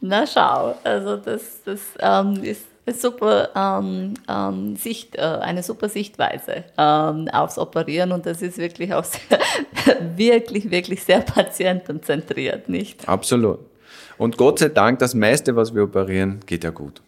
[0.00, 5.88] Na schau, also das, das ähm, ist eine super ähm, ähm, Sicht, äh, eine super
[5.88, 9.38] Sichtweise ähm, aufs Operieren und das ist wirklich auch sehr,
[10.16, 13.08] wirklich, wirklich sehr patientenzentriert, nicht?
[13.08, 13.60] Absolut.
[14.22, 17.02] Und Gott sei Dank, das meiste, was wir operieren, geht ja gut.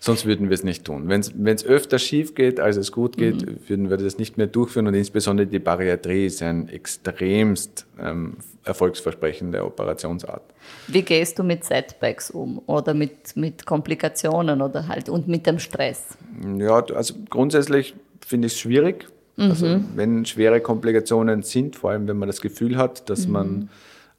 [0.00, 1.08] Sonst würden wir es nicht tun.
[1.08, 1.20] Wenn
[1.54, 3.58] es öfter schief geht, als es gut geht, mhm.
[3.68, 4.88] würden wir das nicht mehr durchführen.
[4.88, 10.42] Und insbesondere die Bariatrie ist ein extremst ähm, erfolgsversprechende Operationsart.
[10.88, 15.60] Wie gehst du mit Setbacks um oder mit, mit Komplikationen oder halt und mit dem
[15.60, 16.16] Stress?
[16.58, 17.94] Ja, also grundsätzlich
[18.26, 19.06] finde ich es schwierig.
[19.36, 19.72] Also mhm.
[19.72, 23.32] Also wenn schwere Komplikationen sind, vor allem wenn man das Gefühl hat, dass mhm.
[23.32, 23.68] man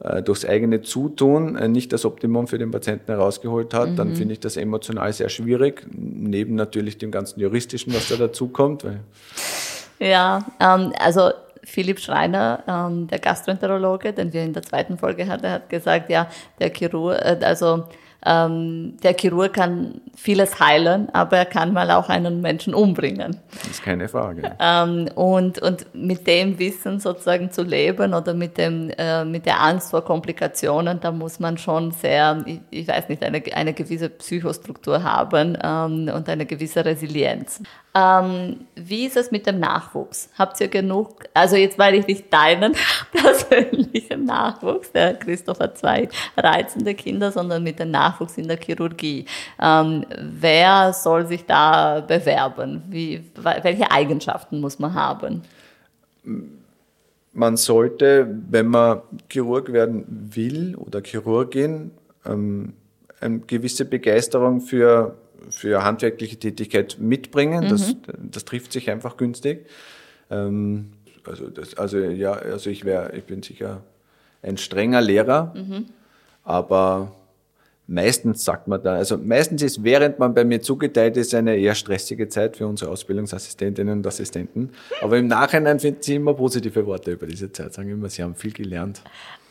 [0.02, 3.96] äh, durchs eigene Zutun äh, nicht das Optimum für den Patienten herausgeholt hat, mhm.
[3.96, 8.86] dann finde ich das emotional sehr schwierig, neben natürlich dem ganzen Juristischen, was da dazukommt.
[10.00, 11.32] Ja, ähm, also
[11.64, 16.28] Philipp Schreiner, ähm, der Gastroenterologe, den wir in der zweiten Folge hatten, hat gesagt, ja,
[16.60, 17.84] der Chirurg, äh, also
[18.26, 23.38] ähm, der Chirurg kann vieles heilen, aber er kann mal auch einen Menschen umbringen.
[23.52, 24.58] Das ist keine Frage.
[24.60, 29.62] Ähm, und, und mit dem Wissen sozusagen zu leben oder mit, dem, äh, mit der
[29.62, 34.10] Angst vor Komplikationen, da muss man schon sehr, ich, ich weiß nicht, eine, eine gewisse
[34.10, 37.62] Psychostruktur haben ähm, und eine gewisse Resilienz.
[37.96, 40.30] Ähm, wie ist es mit dem Nachwuchs?
[40.38, 42.76] Habt ihr genug, also jetzt meine ich nicht deinen
[43.12, 49.26] persönlichen Nachwuchs, der Christoph hat zwei reizende Kinder, sondern mit dem Nachwuchs in der Chirurgie.
[49.62, 52.84] Ähm, wer soll sich da bewerben?
[52.90, 55.42] Wie, welche Eigenschaften muss man haben?
[57.34, 61.92] Man sollte, wenn man Chirurg werden will oder Chirurgin,
[62.26, 62.74] ähm,
[63.22, 65.16] eine gewisse Begeisterung für
[65.50, 67.66] für handwerkliche Tätigkeit mitbringen.
[67.66, 67.70] Mhm.
[67.70, 67.96] Das,
[68.32, 69.66] das trifft sich einfach günstig.
[70.30, 70.92] Ähm,
[71.26, 73.82] also, das, also ja, also ich wäre, ich bin sicher
[74.42, 75.86] ein strenger Lehrer, mhm.
[76.44, 77.16] aber
[77.90, 81.76] meistens sagt man da, also meistens ist, während man bei mir zugeteilt ist, eine eher
[81.76, 84.70] stressige Zeit für unsere Ausbildungsassistentinnen und Assistenten.
[85.02, 88.36] Aber im Nachhinein finden sie immer positive Worte über diese Zeit, sagen immer, sie haben
[88.36, 89.02] viel gelernt.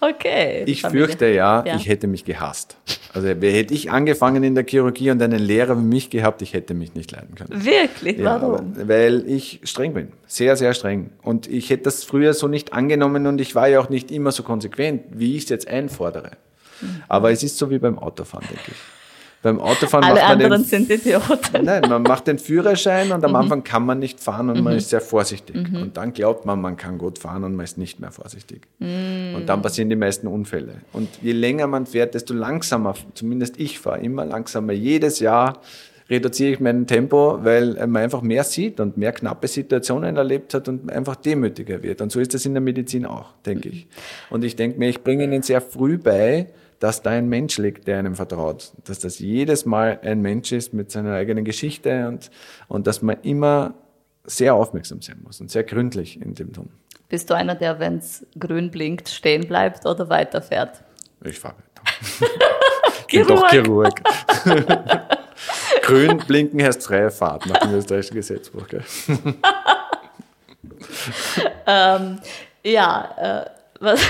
[0.00, 0.62] Okay.
[0.66, 1.06] Ich Familie.
[1.06, 2.76] fürchte ja, ja, ich hätte mich gehasst.
[3.12, 6.74] Also hätte ich angefangen in der Chirurgie und einen Lehrer wie mich gehabt, ich hätte
[6.74, 7.64] mich nicht leiden können.
[7.64, 8.18] Wirklich?
[8.18, 8.74] Ja, Warum?
[8.86, 10.12] Weil ich streng bin.
[10.28, 11.10] Sehr, sehr streng.
[11.22, 14.30] Und ich hätte das früher so nicht angenommen und ich war ja auch nicht immer
[14.30, 16.32] so konsequent, wie ich es jetzt einfordere.
[17.08, 18.76] Aber es ist so wie beim Autofahren, denke ich.
[19.40, 21.64] Beim Autofahren Alle macht man anderen den, sind Idioten.
[21.64, 23.36] Nein, man macht den Führerschein und am mhm.
[23.36, 24.64] Anfang kann man nicht fahren und mhm.
[24.64, 25.70] man ist sehr vorsichtig.
[25.70, 25.82] Mhm.
[25.82, 28.62] Und dann glaubt man, man kann gut fahren und man ist nicht mehr vorsichtig.
[28.80, 29.36] Mhm.
[29.36, 30.82] Und dann passieren die meisten Unfälle.
[30.92, 34.72] Und je länger man fährt, desto langsamer, zumindest ich fahre immer langsamer.
[34.72, 35.60] Jedes Jahr
[36.10, 40.68] reduziere ich mein Tempo, weil man einfach mehr sieht und mehr knappe Situationen erlebt hat
[40.68, 42.00] und einfach demütiger wird.
[42.00, 43.86] Und so ist das in der Medizin auch, denke ich.
[44.30, 46.48] Und ich denke mir, ich bringe Ihnen sehr früh bei,
[46.78, 48.72] dass da ein Mensch liegt, der einem vertraut.
[48.84, 52.30] Dass das jedes Mal ein Mensch ist mit seiner eigenen Geschichte und,
[52.68, 53.74] und dass man immer
[54.24, 56.70] sehr aufmerksam sein muss und sehr gründlich in dem tun.
[57.08, 60.82] Bist du einer, der, wenn es grün blinkt, stehen bleibt oder weiterfährt?
[61.24, 62.32] Ich fahre weiter.
[63.08, 64.00] ich bin doch Chirurg.
[65.82, 68.66] grün blinken heißt freie Fahrt nach dem österreichischen Gesetzbuch.
[71.66, 72.18] Ähm,
[72.64, 73.50] ja, äh,
[73.80, 74.00] was.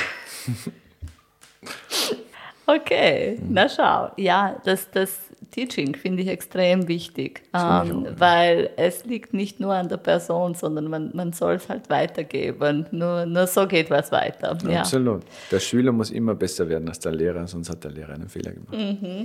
[2.68, 3.46] Okay, mhm.
[3.54, 4.10] na schau.
[4.18, 5.18] Ja, das, das
[5.52, 10.54] Teaching finde ich extrem wichtig, ähm, ich weil es liegt nicht nur an der Person,
[10.54, 12.84] sondern man, man soll es halt weitergeben.
[12.90, 14.58] Nur, nur so geht was weiter.
[14.68, 14.80] Ja.
[14.80, 15.22] Absolut.
[15.50, 18.52] Der Schüler muss immer besser werden als der Lehrer, sonst hat der Lehrer einen Fehler
[18.52, 18.76] gemacht.
[18.76, 19.24] Mhm.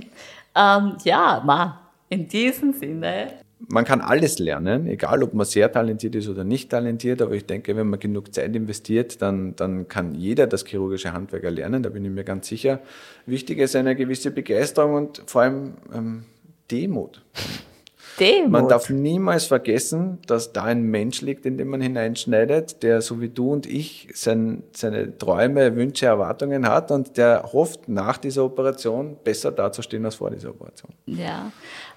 [0.56, 6.14] Ähm, ja, ma, in diesem Sinne man kann alles lernen, egal ob man sehr talentiert
[6.14, 10.14] ist oder nicht talentiert, aber ich denke, wenn man genug Zeit investiert, dann, dann kann
[10.14, 12.80] jeder das chirurgische Handwerk erlernen, da bin ich mir ganz sicher.
[13.26, 16.24] Wichtig ist eine gewisse Begeisterung und vor allem ähm,
[16.70, 17.22] Demut.
[18.20, 18.50] Demut.
[18.50, 23.20] Man darf niemals vergessen, dass da ein Mensch liegt, in den man hineinschneidet, der so
[23.20, 28.44] wie du und ich sein, seine Träume, Wünsche, Erwartungen hat und der hofft, nach dieser
[28.44, 30.92] Operation besser dazustehen als vor dieser Operation.
[31.06, 31.50] Ja,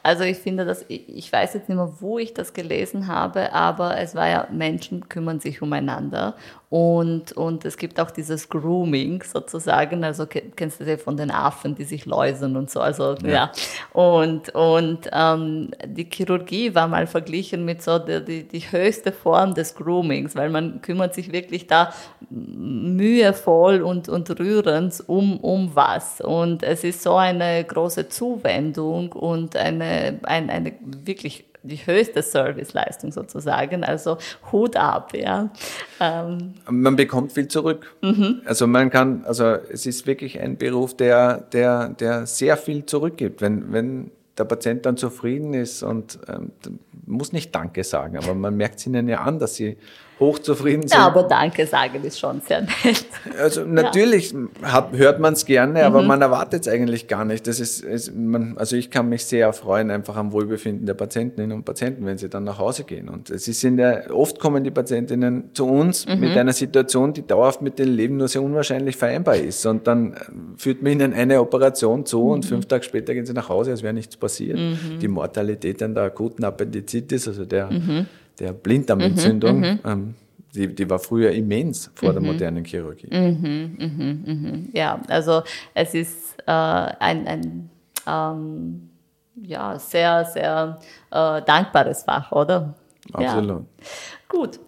[0.08, 3.98] also ich finde das, ich weiß jetzt nicht mehr, wo ich das gelesen habe, aber
[3.98, 6.36] es war ja, Menschen kümmern sich umeinander
[6.70, 11.32] und, und es gibt auch dieses Grooming sozusagen, also kennst du das ja von den
[11.32, 13.30] Affen, die sich läusern und so, also ja.
[13.30, 13.52] ja.
[13.94, 19.54] Und, und ähm, die Chirurgie war mal verglichen mit so der, die, die höchste Form
[19.54, 21.94] des Groomings, weil man kümmert sich wirklich da
[22.30, 26.20] mühevoll und, und rührend um, um was.
[26.20, 29.86] Und es ist so eine große Zuwendung und eine,
[30.24, 33.84] ein, eine wirklich die höchste Serviceleistung sozusagen.
[33.84, 34.18] Also
[34.52, 35.50] Hut ab, ja.
[36.00, 36.54] Ähm.
[36.70, 37.96] Man bekommt viel zurück.
[38.02, 38.42] Mhm.
[38.46, 43.42] Also man kann, also es ist wirklich ein Beruf, der, der, der sehr viel zurückgibt.
[43.42, 46.52] Wenn, wenn der Patient dann zufrieden ist und ähm,
[47.06, 49.78] muss nicht Danke sagen, aber man merkt es ihnen ja an, dass sie
[50.20, 50.98] hochzufrieden sind.
[50.98, 53.06] Ja, aber Danke sagen ist schon sehr nett.
[53.40, 54.74] Also natürlich ja.
[54.74, 56.08] hat, hört man es gerne, aber mhm.
[56.08, 57.46] man erwartet es eigentlich gar nicht.
[57.46, 61.52] Das ist, ist man, also ich kann mich sehr freuen einfach am Wohlbefinden der Patientinnen
[61.52, 63.10] und Patienten, wenn sie dann nach Hause gehen.
[63.10, 66.20] Und es sind ja, oft kommen die Patientinnen zu uns mhm.
[66.20, 69.66] mit einer Situation, die dauerhaft mit dem Leben nur sehr unwahrscheinlich vereinbar ist.
[69.68, 70.18] Und dann äh,
[70.58, 72.32] führt man ihnen eine Operation zu mhm.
[72.32, 74.58] und fünf Tage später gehen sie nach Hause, als wäre nichts passiert.
[74.58, 75.00] Mhm.
[75.00, 78.08] Die Mortalität an der akuten Appendizitis, also der mhm
[78.40, 80.16] der Blinddarmentzündung, mhm, mhm, ähm,
[80.54, 82.14] die, die war früher immens vor mhm.
[82.14, 83.08] der modernen Chirurgie.
[83.12, 87.70] Mhm, mhm, mhm, ja, also es ist äh, ein, ein
[88.08, 88.90] ähm,
[89.44, 90.80] ja, sehr, sehr
[91.12, 92.74] äh, dankbares Fach, oder?
[93.14, 93.50] Absolut.
[93.50, 93.88] Ja.
[94.28, 94.60] Gut.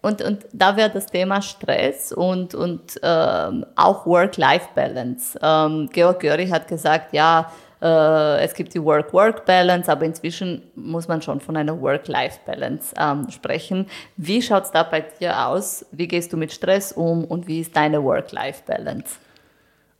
[0.00, 5.38] Und, und da wäre das Thema Stress und, und ähm, auch Work-Life-Balance.
[5.40, 7.52] Ähm, Georg Göri hat gesagt, ja,
[7.86, 13.86] es gibt die Work-Work-Balance, aber inzwischen muss man schon von einer Work-Life-Balance ähm, sprechen.
[14.16, 15.84] Wie schaut es da bei dir aus?
[15.90, 19.16] Wie gehst du mit Stress um und wie ist deine Work-Life-Balance?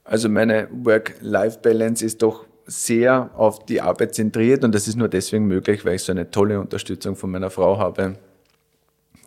[0.05, 5.47] Also meine Work-Life-Balance ist doch sehr auf die Arbeit zentriert und das ist nur deswegen
[5.47, 8.15] möglich, weil ich so eine tolle Unterstützung von meiner Frau habe,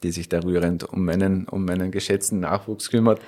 [0.03, 3.20] die sich da rührend um meinen, um meinen geschätzten Nachwuchs kümmert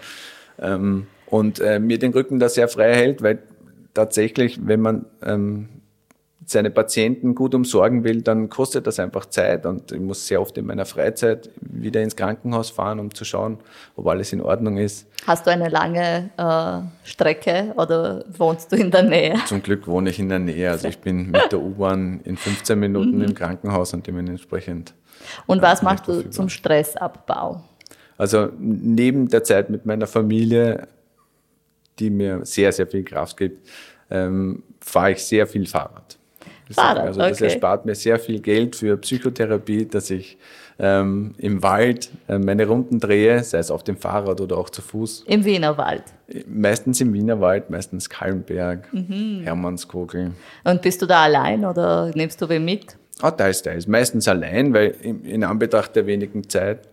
[0.59, 3.39] ähm, und äh, mir den Rücken da sehr frei hält, weil
[3.97, 5.69] tatsächlich, wenn man ähm,
[6.45, 10.57] seine Patienten gut umsorgen will, dann kostet das einfach Zeit und ich muss sehr oft
[10.57, 13.57] in meiner Freizeit wieder ins Krankenhaus fahren, um zu schauen,
[13.95, 15.07] ob alles in Ordnung ist.
[15.25, 19.35] Hast du eine lange äh, Strecke oder wohnst du in der Nähe?
[19.47, 20.69] Zum Glück wohne ich in der Nähe.
[20.69, 23.23] Also ich bin mit der U-Bahn in 15 Minuten mhm.
[23.23, 24.93] im Krankenhaus und dementsprechend.
[25.47, 27.63] Und was äh, machst du zum Stressabbau?
[28.17, 30.87] Also neben der Zeit mit meiner Familie
[31.99, 33.67] die mir sehr, sehr viel Kraft gibt,
[34.09, 36.17] ähm, fahre ich sehr viel Fahrrad.
[36.71, 37.45] Fahrrad, also das okay.
[37.45, 40.37] erspart mir sehr viel Geld für Psychotherapie, dass ich
[40.79, 44.81] ähm, im Wald äh, meine Runden drehe, sei es auf dem Fahrrad oder auch zu
[44.81, 45.23] Fuß.
[45.27, 46.03] Im Wienerwald.
[46.45, 49.41] Meistens im Wienerwald, meistens Kallenberg, Mhm.
[49.43, 50.31] Hermannskogel.
[50.63, 52.97] Und bist du da allein oder nimmst du wen mit?
[53.21, 53.87] Ah, teils, teils.
[53.87, 56.87] Meistens allein, weil in, in Anbetracht der wenigen Zeit.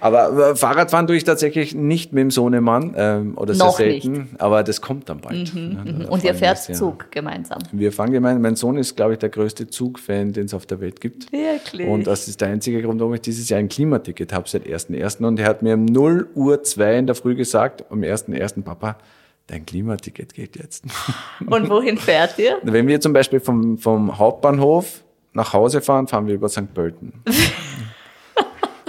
[0.00, 4.30] Aber äh, Fahrradfahren tue ich tatsächlich nicht mit dem Sohnemann ähm, oder sehr Noch selten,
[4.38, 5.48] aber das kommt dann bald.
[5.48, 6.04] Ja, da Mhm.
[6.06, 6.74] Und freue ihr fährt sehr.
[6.74, 7.58] Zug gemeinsam.
[7.72, 8.42] Wir fahren gemeinsam.
[8.42, 11.32] Mein Sohn ist, glaube ich, der größte Zugfan, den es auf der Welt gibt.
[11.32, 11.88] Wirklich?
[11.88, 15.24] Und das ist der einzige Grund, warum ich dieses Jahr ein Klimaticket habe seit 1.1.
[15.24, 18.62] Und er hat mir um 0 Uhr 2 in der Früh gesagt, am 1.1.
[18.62, 18.98] Papa,
[19.46, 20.84] dein Klimaticket geht jetzt.
[21.46, 22.58] Und wohin fährt ihr?
[22.62, 26.72] Wenn wir zum Beispiel vom, vom Hauptbahnhof nach Hause fahren, fahren wir über St.
[26.72, 27.12] Pölten.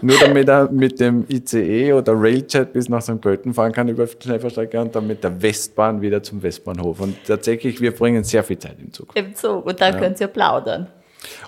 [0.02, 3.20] Nur damit er mit dem ICE oder Railjet bis nach St.
[3.22, 7.00] Pölten fahren kann über Schnellfahrstrecke und dann mit der Westbahn wieder zum Westbahnhof.
[7.00, 9.12] Und tatsächlich, wir bringen sehr viel Zeit im Zug.
[9.16, 9.66] Im Zug.
[9.66, 10.88] Und dann könnt ihr plaudern.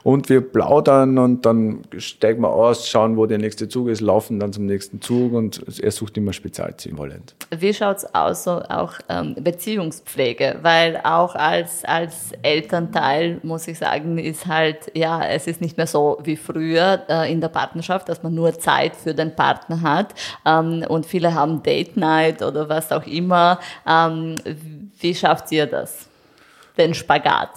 [0.04, 4.40] Und wir plaudern und dann steigen wir aus, schauen, wo der nächste Zug ist, laufen
[4.40, 7.36] dann zum nächsten Zug und er sucht immer Spezialziel wollend.
[7.56, 10.60] Wie schaut's aus, so auch ähm, Beziehungspflege?
[10.62, 15.88] Weil auch als, als Elternteil, muss ich sagen, ist halt, ja, es ist nicht mehr
[15.88, 20.14] so wie früher äh, in der Partnerschaft, dass man nur Zeit für den Partner hat.
[20.46, 23.60] Ähm, und viele haben Date Night oder was auch immer.
[23.88, 24.36] Ähm,
[25.00, 26.08] wie schafft ihr das?
[26.78, 27.50] Den Spagat?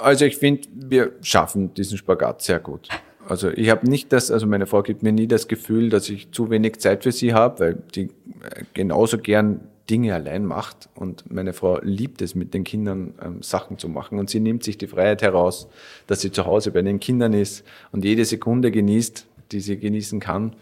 [0.00, 2.88] Also ich finde, wir schaffen diesen Spagat sehr gut.
[3.28, 6.32] Also ich habe nicht das, also meine Frau gibt mir nie das Gefühl, dass ich
[6.32, 8.04] zu wenig Zeit für sie habe, weil die
[8.42, 13.42] äh, genauso gern Dinge allein macht und meine Frau liebt es, mit den Kindern ähm,
[13.42, 15.68] Sachen zu machen und sie nimmt sich die Freiheit heraus,
[16.06, 20.20] dass sie zu Hause bei den Kindern ist und jede Sekunde genießt, die sie genießen
[20.20, 20.54] kann.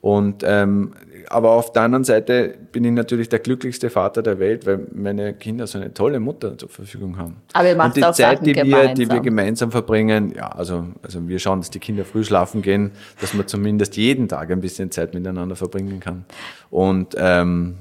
[0.00, 0.92] Und ähm,
[1.28, 5.34] aber auf der anderen Seite bin ich natürlich der glücklichste Vater der Welt, weil meine
[5.34, 7.36] Kinder so eine tolle Mutter zur Verfügung haben.
[7.52, 9.22] Aber ihr macht und die auch Zeit, Sachen die wir, die wir gemeinsam.
[9.22, 13.46] gemeinsam verbringen, ja, also, also wir schauen, dass die Kinder früh schlafen gehen, dass man
[13.46, 16.24] zumindest jeden Tag ein bisschen Zeit miteinander verbringen kann.
[16.70, 17.78] Und ähm,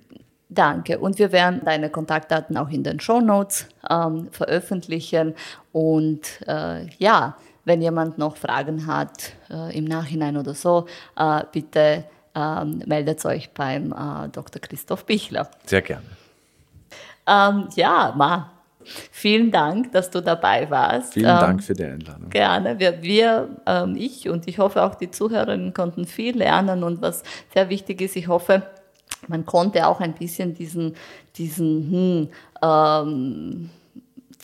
[0.49, 0.99] Danke.
[0.99, 5.33] Und wir werden deine Kontaktdaten auch in den Show Notes ähm, veröffentlichen.
[5.71, 7.35] Und äh, ja,
[7.65, 10.85] wenn jemand noch Fragen hat äh, im Nachhinein oder so,
[11.17, 12.05] äh, bitte
[12.35, 14.61] ähm, meldet euch beim äh, Dr.
[14.61, 15.49] Christoph Bichler.
[15.65, 16.03] Sehr gerne.
[17.27, 18.51] Ähm, ja, Ma,
[18.83, 21.13] vielen Dank, dass du dabei warst.
[21.13, 22.29] Vielen ähm, Dank für die Einladung.
[22.29, 22.77] Gerne.
[22.77, 27.23] Wir, wir ähm, ich und ich hoffe auch die Zuhörerinnen konnten viel lernen und was
[27.53, 28.63] sehr wichtig ist, ich hoffe,
[29.27, 30.95] man konnte auch ein bisschen diesen,
[31.35, 32.29] diesen hm,
[32.61, 33.69] ähm,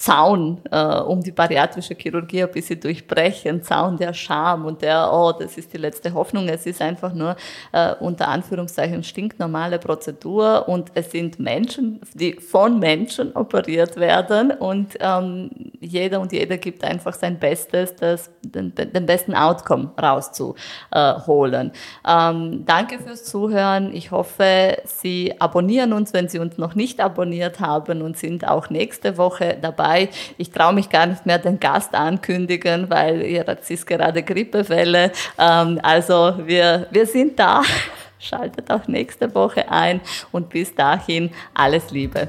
[0.01, 5.31] Zaun äh, um die bariatrische Chirurgie ein bisschen durchbrechen, Zaun der Scham und der, oh,
[5.31, 6.47] das ist die letzte Hoffnung.
[6.47, 7.35] Es ist einfach nur
[7.71, 14.97] äh, unter Anführungszeichen stinknormale Prozedur und es sind Menschen, die von Menschen operiert werden und
[14.99, 21.73] ähm, jeder und jeder gibt einfach sein Bestes, das, den, den besten Outcome rauszuholen.
[22.07, 23.93] Ähm, danke fürs Zuhören.
[23.93, 28.71] Ich hoffe, Sie abonnieren uns, wenn Sie uns noch nicht abonniert haben und sind auch
[28.71, 29.90] nächste Woche dabei.
[30.37, 35.11] Ich traue mich gar nicht mehr den Gast ankündigen, weil jetzt ist gerade Grippewelle.
[35.37, 37.61] Ähm, also wir, wir sind da.
[38.19, 39.99] Schaltet auch nächste Woche ein
[40.31, 42.27] und bis dahin alles Liebe.